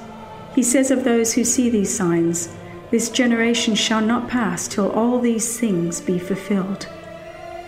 He 0.52 0.64
says 0.64 0.90
of 0.90 1.04
those 1.04 1.32
who 1.32 1.44
see 1.44 1.70
these 1.70 1.96
signs, 1.96 2.48
This 2.90 3.08
generation 3.08 3.76
shall 3.76 4.00
not 4.00 4.28
pass 4.28 4.66
till 4.66 4.90
all 4.90 5.20
these 5.20 5.60
things 5.60 6.00
be 6.00 6.18
fulfilled. 6.18 6.88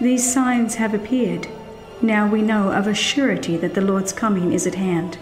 These 0.00 0.32
signs 0.35 0.75
have 0.75 0.92
appeared. 0.92 1.47
Now 2.02 2.26
we 2.26 2.42
know 2.42 2.73
of 2.73 2.88
a 2.88 2.92
surety 2.92 3.56
that 3.59 3.75
the 3.75 3.82
Lord's 3.82 4.12
coming 4.12 4.52
is 4.52 4.66
at 4.66 4.75
hand. 4.75 5.16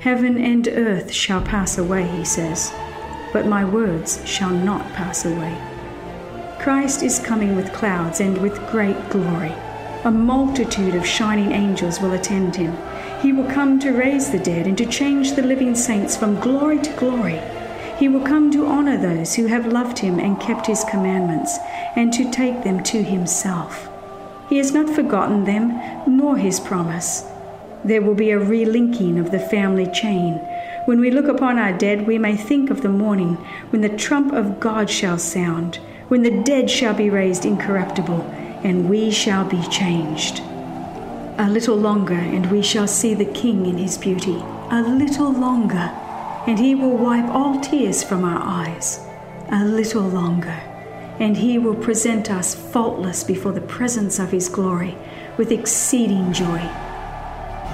Heaven 0.00 0.36
and 0.36 0.68
earth 0.68 1.10
shall 1.10 1.40
pass 1.40 1.78
away, 1.78 2.06
he 2.06 2.24
says, 2.26 2.70
but 3.32 3.46
my 3.46 3.64
words 3.64 4.20
shall 4.28 4.50
not 4.50 4.92
pass 4.92 5.24
away. 5.24 5.56
Christ 6.60 7.02
is 7.02 7.18
coming 7.18 7.56
with 7.56 7.72
clouds 7.72 8.20
and 8.20 8.36
with 8.42 8.58
great 8.70 9.08
glory. 9.08 9.54
A 10.08 10.10
multitude 10.10 10.94
of 10.94 11.06
shining 11.06 11.52
angels 11.52 12.00
will 12.00 12.14
attend 12.14 12.56
him. 12.56 12.74
He 13.20 13.30
will 13.30 13.44
come 13.44 13.78
to 13.80 13.90
raise 13.90 14.30
the 14.30 14.38
dead 14.38 14.66
and 14.66 14.78
to 14.78 14.86
change 14.86 15.34
the 15.34 15.42
living 15.42 15.74
saints 15.74 16.16
from 16.16 16.40
glory 16.40 16.78
to 16.78 16.96
glory. 16.96 17.38
He 17.98 18.08
will 18.08 18.22
come 18.22 18.50
to 18.52 18.64
honor 18.64 18.96
those 18.96 19.34
who 19.34 19.48
have 19.48 19.70
loved 19.70 19.98
him 19.98 20.18
and 20.18 20.40
kept 20.40 20.66
his 20.66 20.82
commandments, 20.84 21.58
and 21.94 22.10
to 22.14 22.30
take 22.30 22.64
them 22.64 22.82
to 22.84 23.02
himself. 23.02 23.90
He 24.48 24.56
has 24.56 24.72
not 24.72 24.88
forgotten 24.88 25.44
them, 25.44 25.78
nor 26.06 26.38
his 26.38 26.58
promise. 26.58 27.26
There 27.84 28.00
will 28.00 28.14
be 28.14 28.30
a 28.30 28.40
relinking 28.40 29.20
of 29.20 29.30
the 29.30 29.38
family 29.38 29.90
chain. 29.92 30.36
When 30.86 31.00
we 31.00 31.10
look 31.10 31.28
upon 31.28 31.58
our 31.58 31.76
dead, 31.76 32.06
we 32.06 32.16
may 32.16 32.34
think 32.34 32.70
of 32.70 32.80
the 32.80 32.88
morning 32.88 33.34
when 33.68 33.82
the 33.82 33.90
trump 33.90 34.32
of 34.32 34.58
God 34.58 34.88
shall 34.88 35.18
sound, 35.18 35.76
when 36.08 36.22
the 36.22 36.42
dead 36.44 36.70
shall 36.70 36.94
be 36.94 37.10
raised 37.10 37.44
incorruptible 37.44 38.47
and 38.64 38.88
we 38.88 39.10
shall 39.10 39.44
be 39.44 39.62
changed. 39.68 40.40
A 41.38 41.48
little 41.48 41.76
longer, 41.76 42.14
and 42.14 42.50
we 42.50 42.62
shall 42.62 42.88
see 42.88 43.14
the 43.14 43.24
King 43.24 43.66
in 43.66 43.78
his 43.78 43.96
beauty. 43.96 44.42
A 44.70 44.82
little 44.82 45.32
longer, 45.32 45.90
and 46.46 46.58
he 46.58 46.74
will 46.74 46.96
wipe 46.96 47.28
all 47.28 47.60
tears 47.60 48.02
from 48.02 48.24
our 48.24 48.42
eyes. 48.42 49.00
A 49.50 49.64
little 49.64 50.02
longer, 50.02 50.60
and 51.20 51.36
he 51.36 51.58
will 51.58 51.74
present 51.74 52.30
us 52.30 52.54
faultless 52.54 53.22
before 53.24 53.52
the 53.52 53.60
presence 53.60 54.18
of 54.18 54.32
his 54.32 54.48
glory 54.48 54.96
with 55.36 55.52
exceeding 55.52 56.32
joy. 56.32 56.68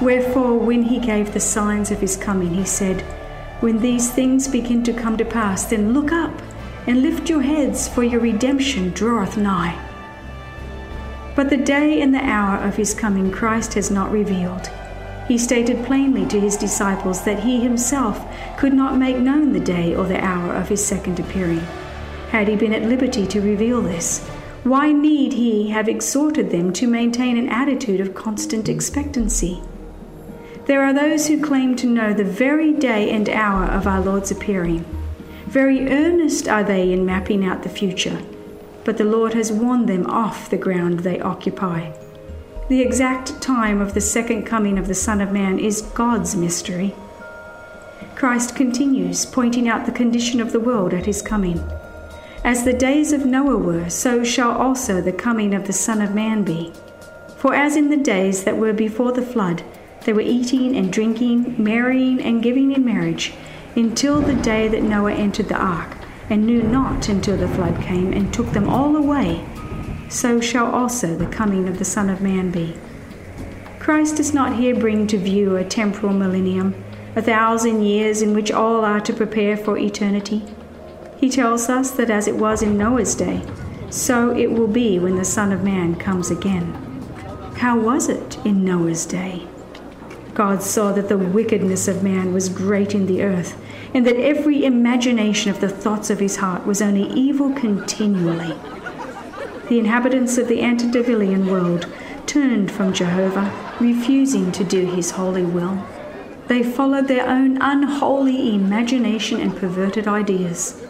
Wherefore, 0.02 0.58
when 0.58 0.82
he 0.82 0.98
gave 0.98 1.32
the 1.32 1.40
signs 1.40 1.90
of 1.90 2.00
his 2.00 2.16
coming, 2.16 2.52
he 2.54 2.64
said, 2.64 3.00
When 3.60 3.80
these 3.80 4.10
things 4.10 4.48
begin 4.48 4.82
to 4.84 4.92
come 4.92 5.16
to 5.16 5.24
pass, 5.24 5.64
then 5.64 5.94
look 5.94 6.12
up 6.12 6.42
and 6.86 7.00
lift 7.00 7.30
your 7.30 7.42
heads, 7.42 7.88
for 7.88 8.04
your 8.04 8.20
redemption 8.20 8.90
draweth 8.90 9.36
nigh. 9.36 9.83
But 11.34 11.50
the 11.50 11.56
day 11.56 12.00
and 12.00 12.14
the 12.14 12.24
hour 12.24 12.58
of 12.58 12.76
his 12.76 12.94
coming 12.94 13.32
Christ 13.32 13.74
has 13.74 13.90
not 13.90 14.12
revealed. 14.12 14.70
He 15.26 15.38
stated 15.38 15.84
plainly 15.84 16.26
to 16.26 16.38
his 16.38 16.56
disciples 16.56 17.24
that 17.24 17.40
he 17.40 17.60
himself 17.60 18.24
could 18.56 18.72
not 18.72 18.98
make 18.98 19.16
known 19.16 19.52
the 19.52 19.60
day 19.60 19.94
or 19.94 20.06
the 20.06 20.22
hour 20.22 20.52
of 20.54 20.68
his 20.68 20.84
second 20.84 21.18
appearing. 21.18 21.66
Had 22.30 22.48
he 22.48 22.56
been 22.56 22.74
at 22.74 22.82
liberty 22.82 23.26
to 23.26 23.40
reveal 23.40 23.80
this, 23.80 24.24
why 24.64 24.92
need 24.92 25.32
he 25.32 25.70
have 25.70 25.88
exhorted 25.88 26.50
them 26.50 26.72
to 26.74 26.86
maintain 26.86 27.36
an 27.36 27.48
attitude 27.48 28.00
of 28.00 28.14
constant 28.14 28.68
expectancy? 28.68 29.60
There 30.66 30.82
are 30.82 30.94
those 30.94 31.26
who 31.26 31.42
claim 31.42 31.74
to 31.76 31.86
know 31.86 32.14
the 32.14 32.24
very 32.24 32.72
day 32.72 33.10
and 33.10 33.28
hour 33.28 33.64
of 33.64 33.86
our 33.86 34.00
Lord's 34.00 34.30
appearing. 34.30 34.84
Very 35.46 35.90
earnest 35.90 36.48
are 36.48 36.64
they 36.64 36.92
in 36.92 37.04
mapping 37.04 37.44
out 37.44 37.62
the 37.62 37.68
future 37.68 38.22
but 38.84 38.98
the 38.98 39.04
Lord 39.04 39.34
has 39.34 39.50
warned 39.50 39.88
them 39.88 40.06
off 40.06 40.50
the 40.50 40.56
ground 40.56 41.00
they 41.00 41.20
occupy. 41.20 41.92
The 42.68 42.80
exact 42.80 43.40
time 43.42 43.80
of 43.80 43.94
the 43.94 44.00
second 44.00 44.44
coming 44.44 44.78
of 44.78 44.88
the 44.88 44.94
Son 44.94 45.20
of 45.20 45.32
Man 45.32 45.58
is 45.58 45.82
God's 45.82 46.34
mystery. 46.34 46.94
Christ 48.14 48.54
continues, 48.56 49.26
pointing 49.26 49.68
out 49.68 49.86
the 49.86 49.92
condition 49.92 50.40
of 50.40 50.52
the 50.52 50.60
world 50.60 50.94
at 50.94 51.06
his 51.06 51.20
coming. 51.20 51.62
As 52.42 52.64
the 52.64 52.72
days 52.72 53.12
of 53.12 53.26
Noah 53.26 53.58
were, 53.58 53.90
so 53.90 54.22
shall 54.22 54.52
also 54.52 55.00
the 55.00 55.12
coming 55.12 55.54
of 55.54 55.66
the 55.66 55.72
Son 55.72 56.00
of 56.00 56.14
Man 56.14 56.44
be. 56.44 56.72
For 57.36 57.54
as 57.54 57.76
in 57.76 57.90
the 57.90 57.96
days 57.96 58.44
that 58.44 58.56
were 58.56 58.72
before 58.72 59.12
the 59.12 59.22
flood, 59.22 59.62
they 60.04 60.12
were 60.12 60.20
eating 60.20 60.76
and 60.76 60.92
drinking, 60.92 61.62
marrying 61.62 62.20
and 62.20 62.42
giving 62.42 62.72
in 62.72 62.84
marriage, 62.84 63.34
until 63.74 64.20
the 64.20 64.34
day 64.34 64.68
that 64.68 64.82
Noah 64.82 65.12
entered 65.12 65.48
the 65.48 65.56
ark 65.56 65.96
and 66.30 66.46
knew 66.46 66.62
not 66.62 67.08
until 67.08 67.36
the 67.36 67.48
flood 67.48 67.80
came 67.82 68.12
and 68.12 68.32
took 68.32 68.50
them 68.52 68.68
all 68.68 68.96
away, 68.96 69.44
so 70.08 70.40
shall 70.40 70.66
also 70.66 71.16
the 71.16 71.26
coming 71.26 71.68
of 71.68 71.78
the 71.78 71.84
Son 71.84 72.08
of 72.08 72.20
Man 72.20 72.50
be. 72.50 72.74
Christ 73.78 74.16
does 74.16 74.32
not 74.32 74.56
here 74.56 74.74
bring 74.74 75.06
to 75.08 75.18
view 75.18 75.56
a 75.56 75.64
temporal 75.64 76.14
millennium, 76.14 76.74
a 77.16 77.22
thousand 77.22 77.82
years 77.82 78.22
in 78.22 78.34
which 78.34 78.50
all 78.50 78.84
are 78.84 79.00
to 79.00 79.12
prepare 79.12 79.56
for 79.56 79.76
eternity. 79.76 80.42
He 81.18 81.28
tells 81.28 81.68
us 81.68 81.90
that 81.92 82.10
as 82.10 82.26
it 82.26 82.36
was 82.36 82.62
in 82.62 82.78
Noah's 82.78 83.14
day, 83.14 83.42
so 83.90 84.36
it 84.36 84.50
will 84.50 84.68
be 84.68 84.98
when 84.98 85.16
the 85.16 85.24
Son 85.24 85.52
of 85.52 85.62
Man 85.62 85.94
comes 85.96 86.30
again. 86.30 86.72
How 87.56 87.78
was 87.78 88.08
it 88.08 88.38
in 88.44 88.64
Noah's 88.64 89.06
day? 89.06 89.46
God 90.34 90.62
saw 90.62 90.90
that 90.92 91.08
the 91.08 91.16
wickedness 91.16 91.86
of 91.86 92.02
man 92.02 92.34
was 92.34 92.48
great 92.48 92.94
in 92.94 93.06
the 93.06 93.22
earth 93.22 93.56
and 93.94 94.04
that 94.06 94.16
every 94.16 94.64
imagination 94.64 95.50
of 95.52 95.60
the 95.60 95.68
thoughts 95.68 96.10
of 96.10 96.18
his 96.18 96.36
heart 96.36 96.66
was 96.66 96.82
only 96.82 97.08
evil 97.12 97.52
continually. 97.52 98.58
The 99.68 99.78
inhabitants 99.78 100.36
of 100.36 100.48
the 100.48 100.62
antediluvian 100.62 101.46
world 101.46 101.88
turned 102.26 102.70
from 102.70 102.92
Jehovah, 102.92 103.52
refusing 103.80 104.50
to 104.52 104.64
do 104.64 104.84
his 104.84 105.12
holy 105.12 105.44
will. 105.44 105.86
They 106.48 106.62
followed 106.62 107.08
their 107.08 107.26
own 107.26 107.62
unholy 107.62 108.54
imagination 108.54 109.40
and 109.40 109.56
perverted 109.56 110.06
ideas. 110.06 110.84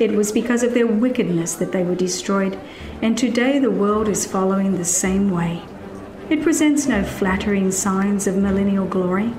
It 0.00 0.12
was 0.12 0.32
because 0.32 0.62
of 0.62 0.72
their 0.74 0.86
wickedness 0.86 1.54
that 1.54 1.72
they 1.72 1.84
were 1.84 1.94
destroyed, 1.94 2.58
and 3.02 3.16
today 3.16 3.58
the 3.58 3.70
world 3.70 4.08
is 4.08 4.26
following 4.26 4.76
the 4.76 4.84
same 4.84 5.30
way. 5.30 5.62
It 6.30 6.44
presents 6.44 6.86
no 6.86 7.02
flattering 7.02 7.72
signs 7.72 8.28
of 8.28 8.36
millennial 8.36 8.86
glory. 8.86 9.32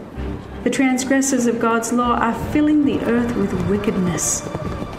The 0.66 0.70
transgressors 0.70 1.46
of 1.46 1.58
God's 1.58 1.94
law 1.94 2.18
are 2.18 2.34
filling 2.52 2.84
the 2.84 3.00
earth 3.06 3.34
with 3.38 3.70
wickedness. 3.70 4.42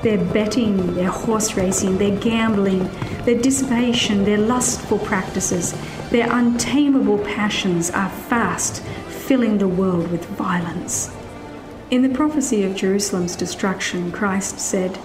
Their 0.02 0.16
betting, 0.16 0.94
their 0.94 1.10
horse 1.10 1.54
racing, 1.54 1.98
their 1.98 2.18
gambling, 2.18 2.88
their 3.26 3.38
dissipation, 3.38 4.24
their 4.24 4.38
lustful 4.38 5.00
practices, 5.00 5.74
their 6.08 6.32
untamable 6.32 7.18
passions 7.18 7.90
are 7.90 8.08
fast 8.08 8.82
filling 8.82 9.58
the 9.58 9.68
world 9.68 10.10
with 10.10 10.24
violence. 10.24 11.14
In 11.90 12.00
the 12.00 12.08
prophecy 12.08 12.64
of 12.64 12.74
Jerusalem's 12.74 13.36
destruction, 13.36 14.10
Christ 14.10 14.58
said, 14.58 14.98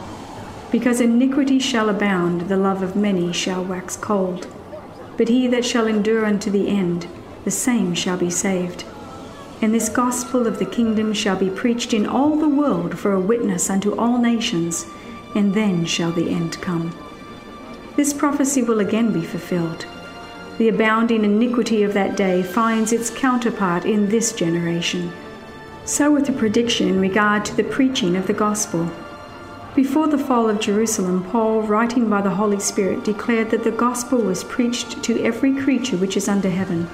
Because 0.72 1.02
iniquity 1.02 1.60
shall 1.60 1.90
abound, 1.90 2.48
the 2.48 2.56
love 2.56 2.82
of 2.82 2.96
many 2.96 3.34
shall 3.34 3.66
wax 3.66 3.98
cold. 3.98 4.48
But 5.18 5.30
he 5.30 5.48
that 5.48 5.66
shall 5.66 5.88
endure 5.88 6.26
unto 6.26 6.50
the 6.52 6.68
end, 6.68 7.08
the 7.44 7.52
same 7.52 7.94
shall 7.94 8.18
be 8.18 8.30
saved. 8.30 8.86
And 9.62 9.74
this 9.74 9.90
gospel 9.90 10.46
of 10.46 10.60
the 10.60 10.66
kingdom 10.66 11.14
shall 11.14 11.36
be 11.36 11.50
preached 11.50 11.94
in 11.94 12.06
all 12.06 12.36
the 12.36 12.48
world 12.48 12.98
for 13.00 13.14
a 13.14 13.20
witness 13.20 13.70
unto 13.70 13.98
all 13.98 14.20
nations, 14.20 14.86
and 15.34 15.54
then 15.54 15.86
shall 15.86 16.12
the 16.12 16.30
end 16.30 16.62
come. 16.62 16.96
This 17.96 18.14
prophecy 18.14 18.62
will 18.62 18.80
again 18.80 19.12
be 19.12 19.22
fulfilled. 19.22 19.88
The 20.60 20.70
abounding 20.70 21.26
iniquity 21.26 21.82
of 21.84 21.94
that 21.94 22.16
day 22.16 22.44
finds 22.44 22.94
its 22.94 23.10
counterpart 23.10 23.86
in 23.86 24.10
this 24.10 24.32
generation. 24.34 25.12
So 25.86 26.12
with 26.12 26.28
the 26.28 26.34
prediction 26.34 26.90
in 26.90 27.00
regard 27.00 27.46
to 27.46 27.56
the 27.56 27.64
preaching 27.64 28.16
of 28.16 28.28
the 28.28 28.34
gospel. 28.34 28.92
Before 29.78 30.08
the 30.08 30.18
fall 30.18 30.50
of 30.50 30.60
Jerusalem, 30.60 31.24
Paul, 31.32 31.62
writing 31.62 32.10
by 32.10 32.22
the 32.22 32.32
Holy 32.32 32.60
Spirit, 32.60 33.06
declared 33.06 33.52
that 33.52 33.64
the 33.64 33.72
gospel 33.72 34.20
was 34.20 34.44
preached 34.44 35.02
to 35.04 35.24
every 35.24 35.56
creature 35.56 35.96
which 35.96 36.18
is 36.18 36.28
under 36.28 36.50
heaven 36.50 36.90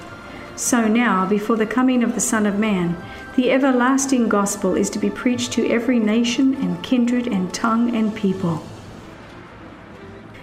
so 0.56 0.86
now, 0.86 1.26
before 1.26 1.56
the 1.56 1.66
coming 1.66 2.04
of 2.04 2.14
the 2.14 2.20
Son 2.20 2.46
of 2.46 2.58
Man, 2.58 2.96
the 3.34 3.50
everlasting 3.50 4.28
gospel 4.28 4.76
is 4.76 4.88
to 4.90 5.00
be 5.00 5.10
preached 5.10 5.52
to 5.54 5.68
every 5.68 5.98
nation 5.98 6.54
and 6.54 6.82
kindred 6.82 7.26
and 7.26 7.52
tongue 7.52 7.94
and 7.94 8.14
people. 8.14 8.62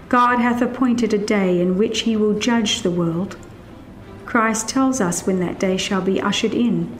God 0.10 0.40
hath 0.40 0.62
appointed 0.62 1.14
a 1.14 1.18
day 1.18 1.62
in 1.62 1.78
which 1.78 2.02
he 2.02 2.18
will 2.18 2.38
judge 2.38 2.82
the 2.82 2.92
world. 2.92 3.38
Christ 4.26 4.68
tells 4.68 5.00
us 5.00 5.26
when 5.26 5.40
that 5.40 5.60
day 5.60 5.78
shall 5.78 6.02
be 6.02 6.20
ushered 6.20 6.54
in. 6.54 6.98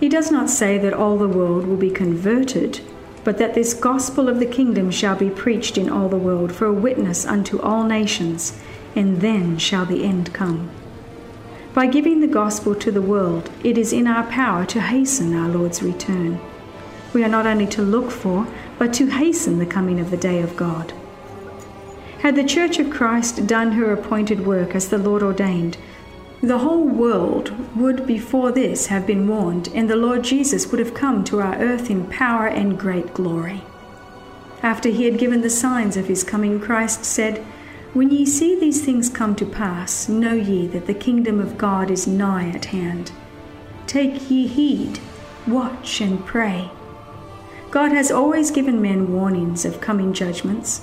He 0.00 0.08
does 0.08 0.30
not 0.30 0.48
say 0.48 0.78
that 0.78 0.94
all 0.94 1.18
the 1.18 1.28
world 1.28 1.66
will 1.66 1.76
be 1.76 1.90
converted, 1.90 2.80
but 3.26 3.38
that 3.38 3.54
this 3.54 3.74
gospel 3.74 4.28
of 4.28 4.38
the 4.38 4.46
kingdom 4.46 4.88
shall 4.88 5.16
be 5.16 5.28
preached 5.28 5.76
in 5.76 5.90
all 5.90 6.08
the 6.08 6.16
world 6.16 6.52
for 6.52 6.66
a 6.66 6.72
witness 6.72 7.26
unto 7.26 7.60
all 7.60 7.82
nations, 7.82 8.56
and 8.94 9.20
then 9.20 9.58
shall 9.58 9.84
the 9.84 10.04
end 10.04 10.32
come. 10.32 10.70
By 11.74 11.88
giving 11.88 12.20
the 12.20 12.28
gospel 12.28 12.72
to 12.76 12.92
the 12.92 13.02
world, 13.02 13.50
it 13.64 13.76
is 13.76 13.92
in 13.92 14.06
our 14.06 14.22
power 14.30 14.64
to 14.66 14.80
hasten 14.80 15.34
our 15.34 15.48
Lord's 15.48 15.82
return. 15.82 16.38
We 17.12 17.24
are 17.24 17.28
not 17.28 17.48
only 17.48 17.66
to 17.66 17.82
look 17.82 18.12
for, 18.12 18.46
but 18.78 18.94
to 18.94 19.10
hasten 19.10 19.58
the 19.58 19.66
coming 19.66 19.98
of 19.98 20.12
the 20.12 20.16
day 20.16 20.40
of 20.40 20.56
God. 20.56 20.92
Had 22.20 22.36
the 22.36 22.44
Church 22.44 22.78
of 22.78 22.90
Christ 22.90 23.48
done 23.48 23.72
her 23.72 23.92
appointed 23.92 24.46
work 24.46 24.72
as 24.76 24.88
the 24.88 24.98
Lord 24.98 25.24
ordained, 25.24 25.78
the 26.42 26.58
whole 26.58 26.84
world 26.84 27.52
would 27.76 28.06
before 28.06 28.52
this 28.52 28.86
have 28.86 29.06
been 29.06 29.26
warned, 29.26 29.68
and 29.74 29.88
the 29.88 29.96
Lord 29.96 30.22
Jesus 30.22 30.70
would 30.70 30.78
have 30.78 30.94
come 30.94 31.24
to 31.24 31.40
our 31.40 31.56
earth 31.56 31.90
in 31.90 32.06
power 32.06 32.46
and 32.46 32.78
great 32.78 33.14
glory. 33.14 33.62
After 34.62 34.88
he 34.90 35.04
had 35.04 35.18
given 35.18 35.40
the 35.40 35.50
signs 35.50 35.96
of 35.96 36.06
his 36.06 36.24
coming, 36.24 36.60
Christ 36.60 37.04
said, 37.04 37.44
when 37.94 38.10
ye 38.10 38.26
see 38.26 38.60
these 38.60 38.84
things 38.84 39.08
come 39.08 39.34
to 39.36 39.46
pass, 39.46 40.06
know 40.06 40.34
ye 40.34 40.66
that 40.66 40.86
the 40.86 40.92
kingdom 40.92 41.40
of 41.40 41.56
God 41.56 41.90
is 41.90 42.06
nigh 42.06 42.50
at 42.50 42.66
hand. 42.66 43.10
Take 43.86 44.30
ye 44.30 44.46
heed, 44.46 44.98
watch 45.46 46.02
and 46.02 46.22
pray. 46.26 46.70
God 47.70 47.92
has 47.92 48.10
always 48.10 48.50
given 48.50 48.82
men 48.82 49.14
warnings 49.14 49.64
of 49.64 49.80
coming 49.80 50.12
judgments. 50.12 50.82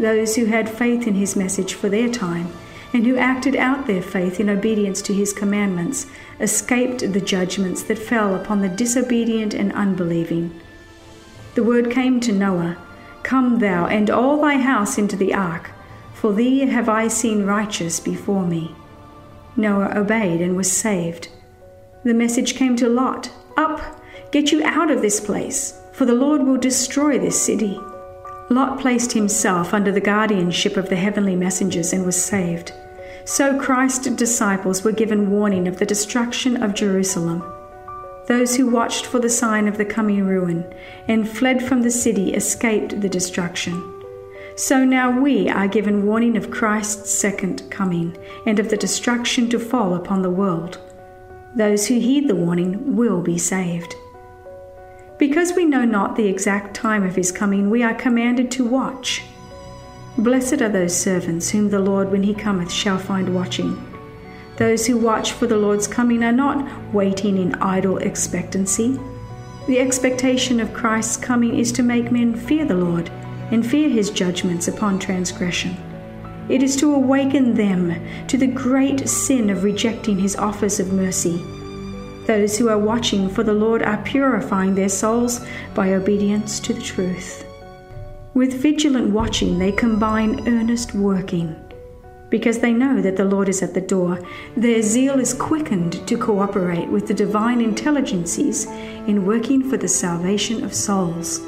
Those 0.00 0.34
who 0.34 0.46
had 0.46 0.68
faith 0.68 1.06
in 1.06 1.14
his 1.14 1.36
message 1.36 1.74
for 1.74 1.88
their 1.88 2.08
time 2.10 2.52
and 2.92 3.06
who 3.06 3.16
acted 3.16 3.56
out 3.56 3.86
their 3.86 4.02
faith 4.02 4.40
in 4.40 4.48
obedience 4.48 5.00
to 5.02 5.14
his 5.14 5.32
commandments 5.32 6.06
escaped 6.40 7.12
the 7.12 7.20
judgments 7.20 7.82
that 7.84 7.98
fell 7.98 8.34
upon 8.34 8.60
the 8.60 8.68
disobedient 8.68 9.54
and 9.54 9.72
unbelieving. 9.72 10.60
The 11.54 11.64
word 11.64 11.90
came 11.90 12.20
to 12.20 12.32
Noah 12.32 12.76
Come 13.22 13.58
thou 13.58 13.86
and 13.86 14.08
all 14.10 14.40
thy 14.40 14.56
house 14.56 14.96
into 14.96 15.16
the 15.16 15.34
ark 15.34 15.70
for 16.20 16.34
thee 16.34 16.58
have 16.66 16.86
I 16.86 17.08
seen 17.08 17.46
righteous 17.46 17.98
before 17.98 18.44
me. 18.44 18.74
Noah 19.56 19.94
obeyed 19.96 20.42
and 20.42 20.54
was 20.54 20.70
saved. 20.70 21.28
The 22.04 22.12
message 22.12 22.56
came 22.56 22.76
to 22.76 22.90
Lot 22.90 23.30
Up, 23.56 23.80
get 24.30 24.52
you 24.52 24.62
out 24.62 24.90
of 24.90 25.00
this 25.00 25.18
place, 25.18 25.80
for 25.94 26.04
the 26.04 26.12
Lord 26.12 26.42
will 26.42 26.58
destroy 26.58 27.18
this 27.18 27.40
city. 27.40 27.80
Lot 28.50 28.78
placed 28.80 29.12
himself 29.12 29.72
under 29.72 29.90
the 29.90 30.00
guardianship 30.02 30.76
of 30.76 30.90
the 30.90 30.96
heavenly 30.96 31.36
messengers 31.36 31.90
and 31.94 32.04
was 32.04 32.22
saved. 32.22 32.74
So 33.24 33.58
Christ's 33.60 34.08
disciples 34.08 34.82
were 34.82 34.92
given 34.92 35.30
warning 35.30 35.68
of 35.68 35.78
the 35.78 35.86
destruction 35.86 36.62
of 36.62 36.74
Jerusalem. 36.74 37.42
Those 38.26 38.56
who 38.56 38.70
watched 38.70 39.06
for 39.06 39.18
the 39.18 39.28
sign 39.28 39.66
of 39.66 39.76
the 39.76 39.84
coming 39.84 40.24
ruin 40.24 40.72
and 41.08 41.28
fled 41.28 41.62
from 41.62 41.82
the 41.82 41.90
city 41.90 42.32
escaped 42.32 43.00
the 43.00 43.08
destruction. 43.08 44.02
So 44.56 44.84
now 44.84 45.20
we 45.20 45.48
are 45.48 45.66
given 45.66 46.06
warning 46.06 46.36
of 46.36 46.50
Christ's 46.50 47.10
second 47.10 47.70
coming 47.70 48.16
and 48.46 48.58
of 48.58 48.70
the 48.70 48.76
destruction 48.76 49.48
to 49.50 49.58
fall 49.58 49.94
upon 49.94 50.22
the 50.22 50.30
world. 50.30 50.78
Those 51.56 51.86
who 51.86 51.94
heed 51.94 52.28
the 52.28 52.36
warning 52.36 52.96
will 52.96 53.22
be 53.22 53.38
saved. 53.38 53.94
Because 55.18 55.52
we 55.54 55.64
know 55.64 55.84
not 55.84 56.16
the 56.16 56.26
exact 56.26 56.74
time 56.74 57.02
of 57.02 57.16
his 57.16 57.32
coming, 57.32 57.68
we 57.68 57.82
are 57.82 57.94
commanded 57.94 58.50
to 58.52 58.64
watch. 58.64 59.22
Blessed 60.20 60.60
are 60.60 60.68
those 60.68 60.94
servants 60.94 61.48
whom 61.48 61.70
the 61.70 61.78
Lord, 61.78 62.10
when 62.10 62.22
he 62.22 62.34
cometh, 62.34 62.70
shall 62.70 62.98
find 62.98 63.34
watching. 63.34 63.82
Those 64.58 64.86
who 64.86 64.98
watch 64.98 65.32
for 65.32 65.46
the 65.46 65.56
Lord's 65.56 65.86
coming 65.86 66.22
are 66.22 66.30
not 66.30 66.92
waiting 66.92 67.38
in 67.38 67.54
idle 67.54 67.96
expectancy. 67.96 69.00
The 69.66 69.80
expectation 69.80 70.60
of 70.60 70.74
Christ's 70.74 71.16
coming 71.16 71.58
is 71.58 71.72
to 71.72 71.82
make 71.82 72.12
men 72.12 72.34
fear 72.34 72.66
the 72.66 72.74
Lord 72.74 73.08
and 73.50 73.66
fear 73.66 73.88
his 73.88 74.10
judgments 74.10 74.68
upon 74.68 74.98
transgression. 74.98 75.74
It 76.50 76.62
is 76.62 76.76
to 76.76 76.94
awaken 76.94 77.54
them 77.54 78.26
to 78.26 78.36
the 78.36 78.46
great 78.46 79.08
sin 79.08 79.48
of 79.48 79.64
rejecting 79.64 80.18
his 80.18 80.36
offers 80.36 80.78
of 80.78 80.92
mercy. 80.92 81.38
Those 82.26 82.58
who 82.58 82.68
are 82.68 82.78
watching 82.78 83.30
for 83.30 83.42
the 83.42 83.54
Lord 83.54 83.82
are 83.82 84.02
purifying 84.02 84.74
their 84.74 84.90
souls 84.90 85.40
by 85.74 85.94
obedience 85.94 86.60
to 86.60 86.74
the 86.74 86.82
truth. 86.82 87.46
With 88.32 88.62
vigilant 88.62 89.10
watching, 89.10 89.58
they 89.58 89.72
combine 89.72 90.46
earnest 90.48 90.94
working. 90.94 91.56
Because 92.28 92.60
they 92.60 92.72
know 92.72 93.02
that 93.02 93.16
the 93.16 93.24
Lord 93.24 93.48
is 93.48 93.60
at 93.60 93.74
the 93.74 93.80
door, 93.80 94.20
their 94.56 94.82
zeal 94.82 95.18
is 95.18 95.34
quickened 95.34 96.06
to 96.06 96.16
cooperate 96.16 96.88
with 96.88 97.08
the 97.08 97.14
divine 97.14 97.60
intelligences 97.60 98.66
in 99.08 99.26
working 99.26 99.68
for 99.68 99.76
the 99.76 99.88
salvation 99.88 100.62
of 100.62 100.72
souls. 100.72 101.40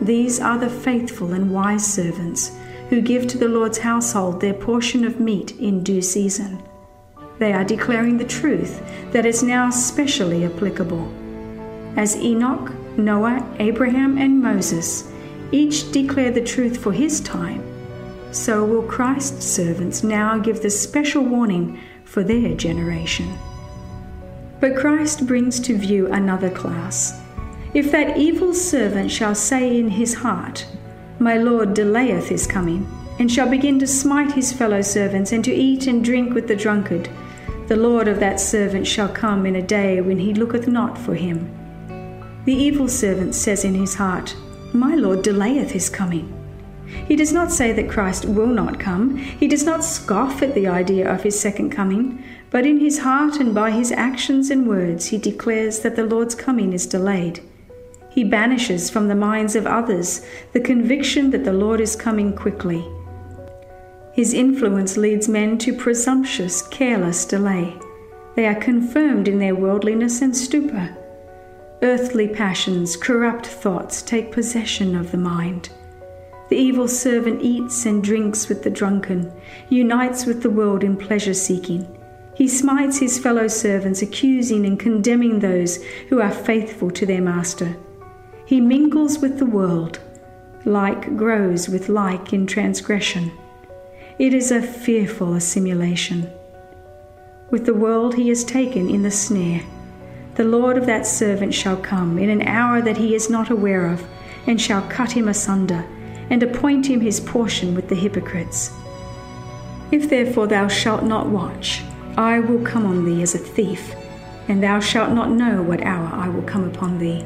These 0.00 0.38
are 0.38 0.58
the 0.58 0.70
faithful 0.70 1.32
and 1.32 1.52
wise 1.52 1.84
servants 1.84 2.52
who 2.88 3.00
give 3.00 3.26
to 3.26 3.38
the 3.38 3.48
Lord's 3.48 3.78
household 3.78 4.40
their 4.40 4.54
portion 4.54 5.04
of 5.04 5.18
meat 5.18 5.58
in 5.58 5.82
due 5.82 6.02
season. 6.02 6.62
They 7.40 7.52
are 7.52 7.64
declaring 7.64 8.16
the 8.16 8.24
truth 8.24 8.80
that 9.10 9.26
is 9.26 9.42
now 9.42 9.70
specially 9.70 10.44
applicable. 10.44 11.12
As 11.96 12.16
Enoch, 12.16 12.72
Noah, 12.96 13.44
Abraham, 13.58 14.18
and 14.18 14.40
Moses 14.40 15.12
each 15.52 15.92
declare 15.92 16.30
the 16.30 16.44
truth 16.44 16.76
for 16.76 16.92
his 16.92 17.20
time, 17.20 17.62
so 18.32 18.64
will 18.64 18.82
Christ's 18.82 19.44
servants 19.44 20.02
now 20.02 20.38
give 20.38 20.62
the 20.62 20.70
special 20.70 21.22
warning 21.22 21.80
for 22.04 22.22
their 22.22 22.54
generation. 22.54 23.36
But 24.60 24.76
Christ 24.76 25.26
brings 25.26 25.60
to 25.60 25.76
view 25.76 26.06
another 26.12 26.50
class 26.50 27.20
if 27.76 27.90
that 27.92 28.16
evil 28.16 28.54
servant 28.54 29.10
shall 29.10 29.34
say 29.34 29.78
in 29.78 29.90
his 29.90 30.14
heart, 30.14 30.66
My 31.18 31.36
Lord 31.36 31.74
delayeth 31.74 32.26
his 32.26 32.46
coming, 32.46 32.88
and 33.18 33.30
shall 33.30 33.50
begin 33.50 33.78
to 33.80 33.86
smite 33.86 34.32
his 34.32 34.50
fellow 34.50 34.80
servants, 34.80 35.30
and 35.32 35.44
to 35.44 35.52
eat 35.52 35.86
and 35.86 36.02
drink 36.02 36.32
with 36.32 36.48
the 36.48 36.56
drunkard, 36.56 37.10
the 37.68 37.76
Lord 37.76 38.08
of 38.08 38.18
that 38.20 38.40
servant 38.40 38.86
shall 38.86 39.10
come 39.10 39.44
in 39.44 39.56
a 39.56 39.62
day 39.62 40.00
when 40.00 40.18
he 40.18 40.32
looketh 40.32 40.66
not 40.66 40.96
for 40.96 41.14
him. 41.14 41.50
The 42.46 42.54
evil 42.54 42.88
servant 42.88 43.34
says 43.34 43.62
in 43.62 43.74
his 43.74 43.94
heart, 43.94 44.34
My 44.76 44.94
Lord 44.94 45.22
delayeth 45.22 45.70
his 45.70 45.88
coming. 45.88 46.32
He 47.08 47.16
does 47.16 47.32
not 47.32 47.50
say 47.50 47.72
that 47.72 47.88
Christ 47.88 48.26
will 48.26 48.46
not 48.46 48.78
come. 48.78 49.16
He 49.16 49.48
does 49.48 49.64
not 49.64 49.82
scoff 49.84 50.42
at 50.42 50.54
the 50.54 50.68
idea 50.68 51.10
of 51.10 51.22
his 51.22 51.40
second 51.40 51.70
coming, 51.70 52.22
but 52.50 52.66
in 52.66 52.78
his 52.78 52.98
heart 52.98 53.40
and 53.40 53.54
by 53.54 53.70
his 53.70 53.90
actions 53.90 54.50
and 54.50 54.68
words 54.68 55.06
he 55.06 55.18
declares 55.18 55.80
that 55.80 55.96
the 55.96 56.04
Lord's 56.04 56.34
coming 56.34 56.74
is 56.74 56.86
delayed. 56.86 57.40
He 58.10 58.22
banishes 58.22 58.90
from 58.90 59.08
the 59.08 59.14
minds 59.14 59.56
of 59.56 59.66
others 59.66 60.24
the 60.52 60.60
conviction 60.60 61.30
that 61.30 61.44
the 61.44 61.52
Lord 61.52 61.80
is 61.80 61.96
coming 61.96 62.34
quickly. 62.34 62.84
His 64.12 64.34
influence 64.34 64.96
leads 64.96 65.28
men 65.28 65.58
to 65.58 65.74
presumptuous, 65.74 66.62
careless 66.68 67.24
delay. 67.24 67.74
They 68.34 68.46
are 68.46 68.54
confirmed 68.54 69.26
in 69.26 69.38
their 69.38 69.54
worldliness 69.54 70.20
and 70.20 70.36
stupor. 70.36 70.96
Earthly 71.82 72.28
passions, 72.28 72.96
corrupt 72.96 73.46
thoughts 73.46 74.02
take 74.02 74.32
possession 74.32 74.96
of 74.96 75.10
the 75.10 75.18
mind. 75.18 75.68
The 76.48 76.56
evil 76.56 76.88
servant 76.88 77.42
eats 77.42 77.84
and 77.86 78.02
drinks 78.02 78.48
with 78.48 78.62
the 78.62 78.70
drunken, 78.70 79.32
unites 79.68 80.26
with 80.26 80.42
the 80.42 80.50
world 80.50 80.84
in 80.84 80.96
pleasure 80.96 81.34
seeking. 81.34 81.86
He 82.34 82.48
smites 82.48 82.98
his 82.98 83.18
fellow 83.18 83.48
servants, 83.48 84.00
accusing 84.00 84.64
and 84.64 84.78
condemning 84.78 85.40
those 85.40 85.82
who 86.08 86.20
are 86.20 86.30
faithful 86.30 86.90
to 86.92 87.04
their 87.04 87.20
master. 87.20 87.76
He 88.46 88.60
mingles 88.60 89.18
with 89.18 89.38
the 89.38 89.46
world. 89.46 90.00
Like 90.64 91.16
grows 91.16 91.68
with 91.68 91.88
like 91.88 92.32
in 92.32 92.46
transgression. 92.46 93.32
It 94.18 94.32
is 94.32 94.50
a 94.50 94.62
fearful 94.62 95.34
assimilation. 95.34 96.30
With 97.50 97.66
the 97.66 97.74
world 97.74 98.14
he 98.14 98.30
is 98.30 98.44
taken 98.44 98.88
in 98.88 99.02
the 99.02 99.10
snare. 99.10 99.62
The 100.36 100.44
Lord 100.44 100.76
of 100.76 100.84
that 100.84 101.06
servant 101.06 101.54
shall 101.54 101.78
come 101.78 102.18
in 102.18 102.28
an 102.28 102.42
hour 102.42 102.82
that 102.82 102.98
he 102.98 103.14
is 103.14 103.30
not 103.30 103.50
aware 103.50 103.86
of, 103.86 104.06
and 104.46 104.60
shall 104.60 104.82
cut 104.82 105.12
him 105.12 105.28
asunder, 105.28 105.84
and 106.28 106.42
appoint 106.42 106.86
him 106.86 107.00
his 107.00 107.20
portion 107.20 107.74
with 107.74 107.88
the 107.88 107.94
hypocrites. 107.94 108.70
If 109.90 110.10
therefore 110.10 110.46
thou 110.46 110.68
shalt 110.68 111.04
not 111.04 111.28
watch, 111.28 111.82
I 112.18 112.40
will 112.40 112.62
come 112.64 112.84
on 112.84 113.04
thee 113.04 113.22
as 113.22 113.34
a 113.34 113.38
thief, 113.38 113.94
and 114.48 114.62
thou 114.62 114.78
shalt 114.78 115.12
not 115.12 115.30
know 115.30 115.62
what 115.62 115.82
hour 115.82 116.10
I 116.12 116.28
will 116.28 116.42
come 116.42 116.64
upon 116.64 116.98
thee. 116.98 117.24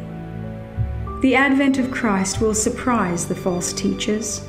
The 1.22 1.34
advent 1.34 1.78
of 1.78 1.90
Christ 1.90 2.40
will 2.40 2.54
surprise 2.54 3.26
the 3.26 3.34
false 3.34 3.72
teachers. 3.72 4.46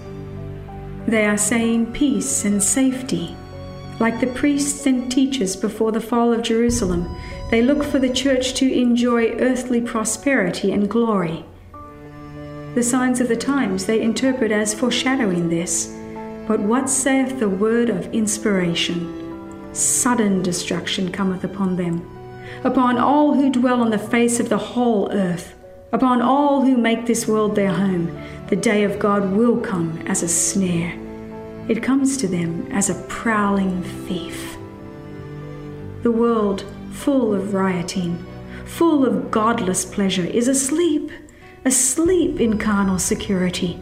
They 1.07 1.25
are 1.25 1.37
saying 1.37 1.93
peace 1.93 2.45
and 2.45 2.61
safety. 2.61 3.35
Like 3.99 4.19
the 4.19 4.27
priests 4.27 4.85
and 4.85 5.11
teachers 5.11 5.55
before 5.55 5.91
the 5.91 6.01
fall 6.01 6.31
of 6.31 6.41
Jerusalem, 6.43 7.13
they 7.51 7.61
look 7.61 7.83
for 7.83 7.99
the 7.99 8.09
church 8.09 8.53
to 8.55 8.73
enjoy 8.73 9.33
earthly 9.33 9.81
prosperity 9.81 10.71
and 10.71 10.89
glory. 10.89 11.45
The 12.75 12.81
signs 12.81 13.19
of 13.19 13.27
the 13.27 13.35
times 13.35 13.85
they 13.85 14.01
interpret 14.01 14.53
as 14.53 14.73
foreshadowing 14.73 15.49
this. 15.49 15.93
But 16.47 16.61
what 16.61 16.89
saith 16.89 17.39
the 17.39 17.49
word 17.49 17.89
of 17.89 18.13
inspiration? 18.13 19.73
Sudden 19.73 20.41
destruction 20.41 21.11
cometh 21.11 21.43
upon 21.43 21.75
them, 21.75 22.01
upon 22.63 22.97
all 22.97 23.33
who 23.33 23.51
dwell 23.51 23.81
on 23.81 23.89
the 23.89 23.99
face 23.99 24.39
of 24.39 24.47
the 24.47 24.57
whole 24.57 25.11
earth, 25.11 25.53
upon 25.91 26.21
all 26.21 26.61
who 26.61 26.77
make 26.77 27.05
this 27.05 27.27
world 27.27 27.55
their 27.55 27.73
home. 27.73 28.17
The 28.47 28.55
day 28.55 28.85
of 28.85 28.97
God 28.97 29.33
will 29.33 29.59
come 29.59 29.97
as 30.07 30.23
a 30.23 30.29
snare. 30.29 30.97
It 31.67 31.83
comes 31.83 32.15
to 32.17 32.27
them 32.27 32.67
as 32.71 32.89
a 32.89 33.01
prowling 33.09 33.83
thief. 34.07 34.57
The 36.03 36.11
world, 36.11 36.63
full 36.91 37.33
of 37.33 37.53
rioting, 37.53 38.25
full 38.65 39.05
of 39.05 39.31
godless 39.31 39.85
pleasure, 39.85 40.25
is 40.25 40.47
asleep, 40.47 41.11
asleep 41.65 42.39
in 42.39 42.57
carnal 42.57 42.99
security. 42.99 43.79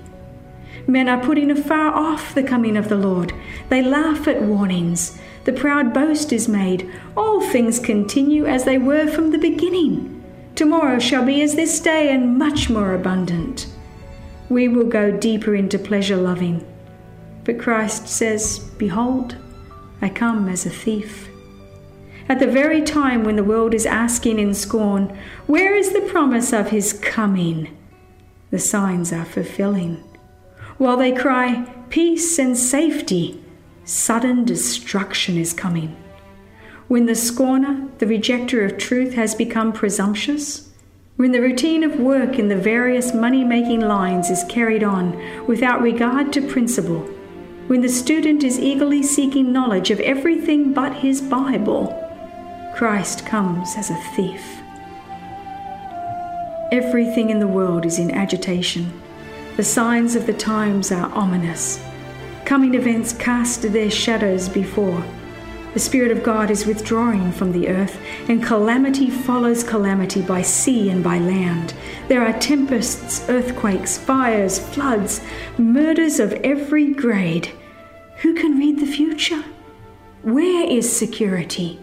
Men 0.87 1.09
are 1.09 1.23
putting 1.23 1.51
afar 1.51 1.87
off 1.87 2.33
the 2.33 2.43
coming 2.43 2.77
of 2.77 2.89
the 2.89 2.97
Lord. 2.97 3.33
They 3.69 3.81
laugh 3.81 4.27
at 4.27 4.41
warnings. 4.41 5.19
The 5.43 5.53
proud 5.53 5.93
boast 5.93 6.33
is 6.33 6.47
made. 6.47 6.89
All 7.15 7.41
things 7.41 7.79
continue 7.79 8.45
as 8.45 8.63
they 8.63 8.77
were 8.77 9.07
from 9.07 9.31
the 9.31 9.37
beginning. 9.37 10.23
Tomorrow 10.55 10.99
shall 10.99 11.25
be 11.25 11.41
as 11.41 11.55
this 11.55 11.79
day 11.79 12.11
and 12.11 12.37
much 12.37 12.69
more 12.69 12.93
abundant. 12.93 13.67
We 14.49 14.67
will 14.67 14.87
go 14.87 15.11
deeper 15.11 15.55
into 15.55 15.77
pleasure 15.77 16.17
loving 16.17 16.65
but 17.49 17.57
Christ 17.57 18.07
says, 18.07 18.59
Behold, 18.77 19.35
I 20.03 20.09
come 20.09 20.47
as 20.49 20.67
a 20.67 20.69
thief. 20.69 21.28
At 22.29 22.37
the 22.37 22.45
very 22.45 22.83
time 22.83 23.23
when 23.23 23.37
the 23.37 23.43
world 23.43 23.73
is 23.73 23.87
asking 23.87 24.37
in 24.37 24.53
scorn, 24.53 25.17
Where 25.47 25.75
is 25.75 25.93
the 25.93 26.01
promise 26.01 26.53
of 26.53 26.69
his 26.69 26.93
coming? 26.93 27.75
The 28.51 28.59
signs 28.59 29.11
are 29.11 29.25
fulfilling. 29.25 29.95
While 30.77 30.95
they 30.95 31.11
cry, 31.11 31.65
Peace 31.89 32.37
and 32.37 32.55
safety, 32.55 33.43
sudden 33.83 34.45
destruction 34.45 35.39
is 35.39 35.53
coming. 35.53 35.97
When 36.87 37.07
the 37.07 37.15
scorner, 37.15 37.87
the 37.97 38.05
rejecter 38.05 38.63
of 38.63 38.77
truth, 38.77 39.15
has 39.15 39.33
become 39.33 39.73
presumptuous, 39.73 40.69
when 41.15 41.31
the 41.31 41.41
routine 41.41 41.83
of 41.83 41.99
work 41.99 42.37
in 42.37 42.47
the 42.47 42.55
various 42.55 43.11
money 43.11 43.43
making 43.43 43.81
lines 43.81 44.29
is 44.29 44.43
carried 44.47 44.83
on 44.83 45.47
without 45.47 45.81
regard 45.81 46.31
to 46.33 46.47
principle, 46.47 47.01
when 47.65 47.81
the 47.81 47.89
student 47.89 48.43
is 48.43 48.59
eagerly 48.59 49.01
seeking 49.01 49.51
knowledge 49.51 49.89
of 49.89 49.99
everything 50.01 50.73
but 50.73 50.93
his 50.97 51.21
Bible, 51.21 52.08
Christ 52.79 53.25
comes 53.25 53.75
as 53.75 53.89
a 53.89 54.01
thief. 54.15 54.61
Everything 56.71 57.29
in 57.29 57.39
the 57.39 57.45
world 57.45 57.85
is 57.85 57.99
in 57.99 58.09
agitation. 58.09 59.01
The 59.57 59.65
signs 59.65 60.15
of 60.15 60.25
the 60.25 60.33
times 60.33 60.89
are 60.89 61.11
ominous. 61.13 61.83
Coming 62.45 62.75
events 62.75 63.11
cast 63.11 63.63
their 63.63 63.91
shadows 63.91 64.47
before. 64.47 65.03
The 65.73 65.79
Spirit 65.81 66.09
of 66.09 66.23
God 66.23 66.49
is 66.49 66.65
withdrawing 66.65 67.33
from 67.33 67.51
the 67.51 67.67
earth, 67.67 67.99
and 68.29 68.41
calamity 68.41 69.09
follows 69.09 69.61
calamity 69.61 70.21
by 70.21 70.41
sea 70.41 70.89
and 70.89 71.03
by 71.03 71.19
land. 71.19 71.73
There 72.07 72.25
are 72.25 72.39
tempests, 72.39 73.27
earthquakes, 73.27 73.97
fires, 73.97 74.57
floods, 74.57 75.19
murders 75.57 76.21
of 76.21 76.31
every 76.45 76.93
grade. 76.93 77.51
Who 78.21 78.33
can 78.35 78.57
read 78.57 78.79
the 78.79 78.85
future? 78.85 79.43
Where 80.21 80.65
is 80.65 80.89
security? 80.89 81.77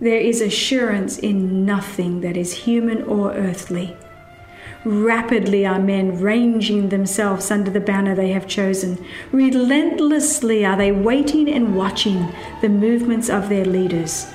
There 0.00 0.20
is 0.20 0.40
assurance 0.40 1.18
in 1.18 1.66
nothing 1.66 2.20
that 2.20 2.36
is 2.36 2.52
human 2.52 3.02
or 3.02 3.32
earthly. 3.32 3.96
Rapidly 4.84 5.66
are 5.66 5.80
men 5.80 6.20
ranging 6.20 6.88
themselves 6.88 7.50
under 7.50 7.70
the 7.70 7.80
banner 7.80 8.14
they 8.14 8.30
have 8.30 8.46
chosen. 8.46 9.04
Relentlessly 9.32 10.64
are 10.64 10.76
they 10.76 10.92
waiting 10.92 11.48
and 11.48 11.74
watching 11.74 12.32
the 12.60 12.68
movements 12.68 13.28
of 13.28 13.48
their 13.48 13.64
leaders. 13.64 14.26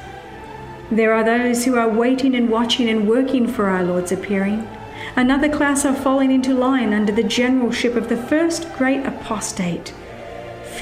There 0.92 1.14
are 1.14 1.24
those 1.24 1.64
who 1.64 1.78
are 1.78 1.90
waiting 1.90 2.36
and 2.36 2.50
watching 2.50 2.90
and 2.90 3.08
working 3.08 3.48
for 3.48 3.70
our 3.70 3.84
Lord's 3.84 4.12
appearing. 4.12 4.68
Another 5.16 5.50
class 5.50 5.86
are 5.86 5.96
falling 5.96 6.32
into 6.32 6.54
line 6.54 6.94
under 6.94 7.14
the 7.14 7.24
generalship 7.24 7.96
of 7.96 8.10
the 8.10 8.18
first 8.18 8.72
great 8.74 9.06
apostate 9.06 9.94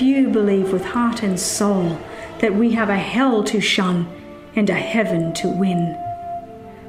few 0.02 0.30
believe 0.30 0.72
with 0.72 0.86
heart 0.86 1.22
and 1.22 1.40
soul 1.40 2.00
that 2.40 2.56
we 2.56 2.72
have 2.72 2.90
a 2.90 2.98
hell 2.98 3.44
to 3.44 3.60
shun 3.60 4.08
and 4.56 4.70
a 4.70 4.74
heaven 4.74 5.34
to 5.34 5.48
win. 5.48 5.98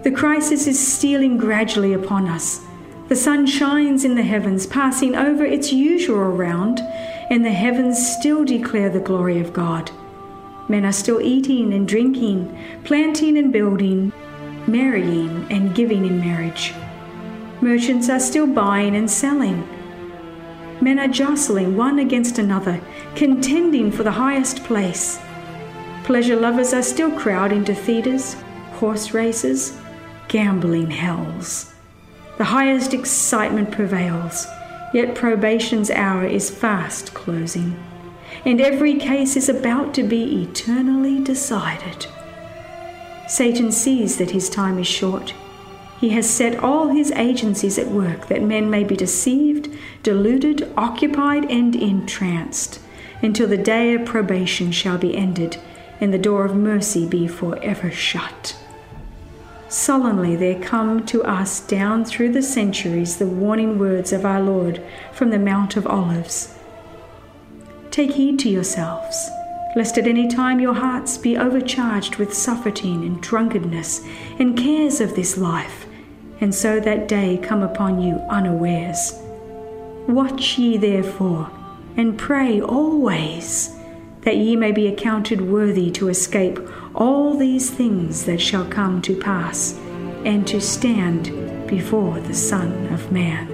The 0.02 0.10
crisis 0.10 0.66
is 0.66 0.84
stealing 0.84 1.38
gradually 1.38 1.92
upon 1.92 2.26
us. 2.26 2.60
The 3.08 3.16
sun 3.16 3.46
shines 3.46 4.04
in 4.04 4.14
the 4.14 4.22
heavens, 4.22 4.66
passing 4.66 5.14
over 5.14 5.44
its 5.44 5.72
usual 5.72 6.24
round, 6.24 6.80
and 7.30 7.44
the 7.44 7.52
heavens 7.52 8.04
still 8.04 8.44
declare 8.44 8.90
the 8.90 9.00
glory 9.00 9.38
of 9.38 9.52
God. 9.52 9.90
Men 10.68 10.84
are 10.84 10.92
still 10.92 11.20
eating 11.20 11.72
and 11.72 11.86
drinking, 11.86 12.56
planting 12.84 13.36
and 13.38 13.52
building, 13.52 14.12
marrying 14.66 15.46
and 15.50 15.74
giving 15.74 16.04
in 16.06 16.20
marriage. 16.20 16.72
Merchants 17.60 18.08
are 18.08 18.20
still 18.20 18.46
buying 18.46 18.96
and 18.96 19.10
selling. 19.10 19.68
Men 20.80 20.98
are 20.98 21.08
jostling 21.08 21.76
one 21.76 22.00
against 22.00 22.38
another, 22.38 22.80
contending 23.14 23.92
for 23.92 24.02
the 24.02 24.10
highest 24.10 24.64
place. 24.64 25.20
Pleasure 26.04 26.36
lovers 26.36 26.72
are 26.72 26.82
still 26.82 27.10
crowding 27.18 27.64
to 27.64 27.74
theatres, 27.74 28.34
horse 28.72 29.14
races, 29.14 29.78
gambling 30.28 30.90
hells. 30.90 31.72
The 32.38 32.44
highest 32.44 32.94
excitement 32.94 33.70
prevails, 33.70 34.46
yet 34.92 35.14
probation's 35.14 35.90
hour 35.90 36.24
is 36.24 36.50
fast 36.50 37.14
closing, 37.14 37.76
and 38.44 38.60
every 38.60 38.94
case 38.94 39.36
is 39.36 39.48
about 39.48 39.94
to 39.94 40.02
be 40.02 40.42
eternally 40.42 41.22
decided. 41.22 42.06
Satan 43.28 43.70
sees 43.70 44.18
that 44.18 44.32
his 44.32 44.50
time 44.50 44.78
is 44.78 44.86
short 44.86 45.34
he 46.02 46.08
has 46.08 46.28
set 46.28 46.58
all 46.58 46.88
his 46.88 47.12
agencies 47.12 47.78
at 47.78 47.86
work 47.86 48.26
that 48.26 48.42
men 48.42 48.68
may 48.68 48.82
be 48.82 48.96
deceived, 48.96 49.68
deluded, 50.02 50.68
occupied, 50.76 51.48
and 51.48 51.76
entranced, 51.76 52.80
until 53.22 53.46
the 53.46 53.56
day 53.56 53.94
of 53.94 54.04
probation 54.04 54.72
shall 54.72 54.98
be 54.98 55.16
ended, 55.16 55.58
and 56.02 56.12
the 56.12 56.18
door 56.18 56.44
of 56.44 56.56
mercy 56.56 57.06
be 57.06 57.28
forever 57.28 57.88
shut. 57.88 58.56
Solemnly 59.68 60.34
there 60.34 60.58
come 60.60 61.06
to 61.06 61.22
us 61.22 61.60
down 61.60 62.04
through 62.04 62.32
the 62.32 62.42
centuries 62.42 63.16
the 63.16 63.26
warning 63.26 63.78
words 63.78 64.12
of 64.12 64.26
our 64.26 64.42
Lord 64.42 64.82
from 65.12 65.30
the 65.30 65.38
Mount 65.38 65.76
of 65.76 65.86
Olives. 65.86 66.58
Take 67.92 68.10
heed 68.14 68.40
to 68.40 68.48
yourselves, 68.48 69.30
lest 69.76 69.96
at 69.96 70.08
any 70.08 70.26
time 70.26 70.58
your 70.58 70.74
hearts 70.74 71.16
be 71.16 71.36
overcharged 71.38 72.16
with 72.16 72.34
suffering 72.34 73.04
and 73.04 73.22
drunkenness 73.22 74.04
and 74.40 74.58
cares 74.58 75.00
of 75.00 75.14
this 75.14 75.38
life, 75.38 75.86
and 76.40 76.52
so 76.52 76.80
that 76.80 77.06
day 77.06 77.38
come 77.40 77.62
upon 77.62 78.02
you 78.02 78.16
unawares. 78.28 79.12
Watch 80.08 80.58
ye 80.58 80.76
therefore, 80.78 81.48
and 81.96 82.18
pray 82.18 82.60
always, 82.60 83.78
that 84.22 84.36
ye 84.36 84.56
may 84.56 84.72
be 84.72 84.86
accounted 84.86 85.40
worthy 85.40 85.90
to 85.90 86.08
escape 86.08 86.58
all 86.94 87.36
these 87.36 87.70
things 87.70 88.24
that 88.24 88.40
shall 88.40 88.64
come 88.64 89.02
to 89.02 89.16
pass, 89.16 89.78
and 90.24 90.46
to 90.46 90.60
stand 90.60 91.26
before 91.66 92.20
the 92.20 92.34
Son 92.34 92.86
of 92.88 93.10
Man. 93.10 93.48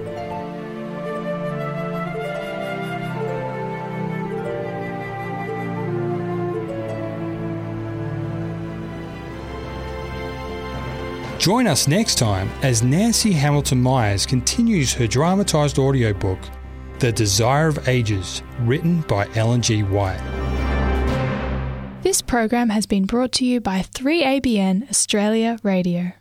Join 11.39 11.67
us 11.67 11.87
next 11.87 12.15
time 12.15 12.49
as 12.63 12.83
Nancy 12.83 13.31
Hamilton 13.31 13.81
Myers 13.81 14.25
continues 14.25 14.91
her 14.93 15.07
dramatised 15.07 15.79
audiobook, 15.79 16.37
The 16.99 17.13
Desire 17.13 17.69
of 17.69 17.87
Ages, 17.87 18.43
written 18.59 19.01
by 19.01 19.25
Ellen 19.35 19.61
G. 19.61 19.81
White. 19.83 20.19
This 22.01 22.21
program 22.21 22.69
has 22.69 22.85
been 22.85 23.05
brought 23.05 23.33
to 23.33 23.45
you 23.45 23.59
by 23.59 23.81
3ABN 23.81 24.89
Australia 24.89 25.59
Radio. 25.63 26.13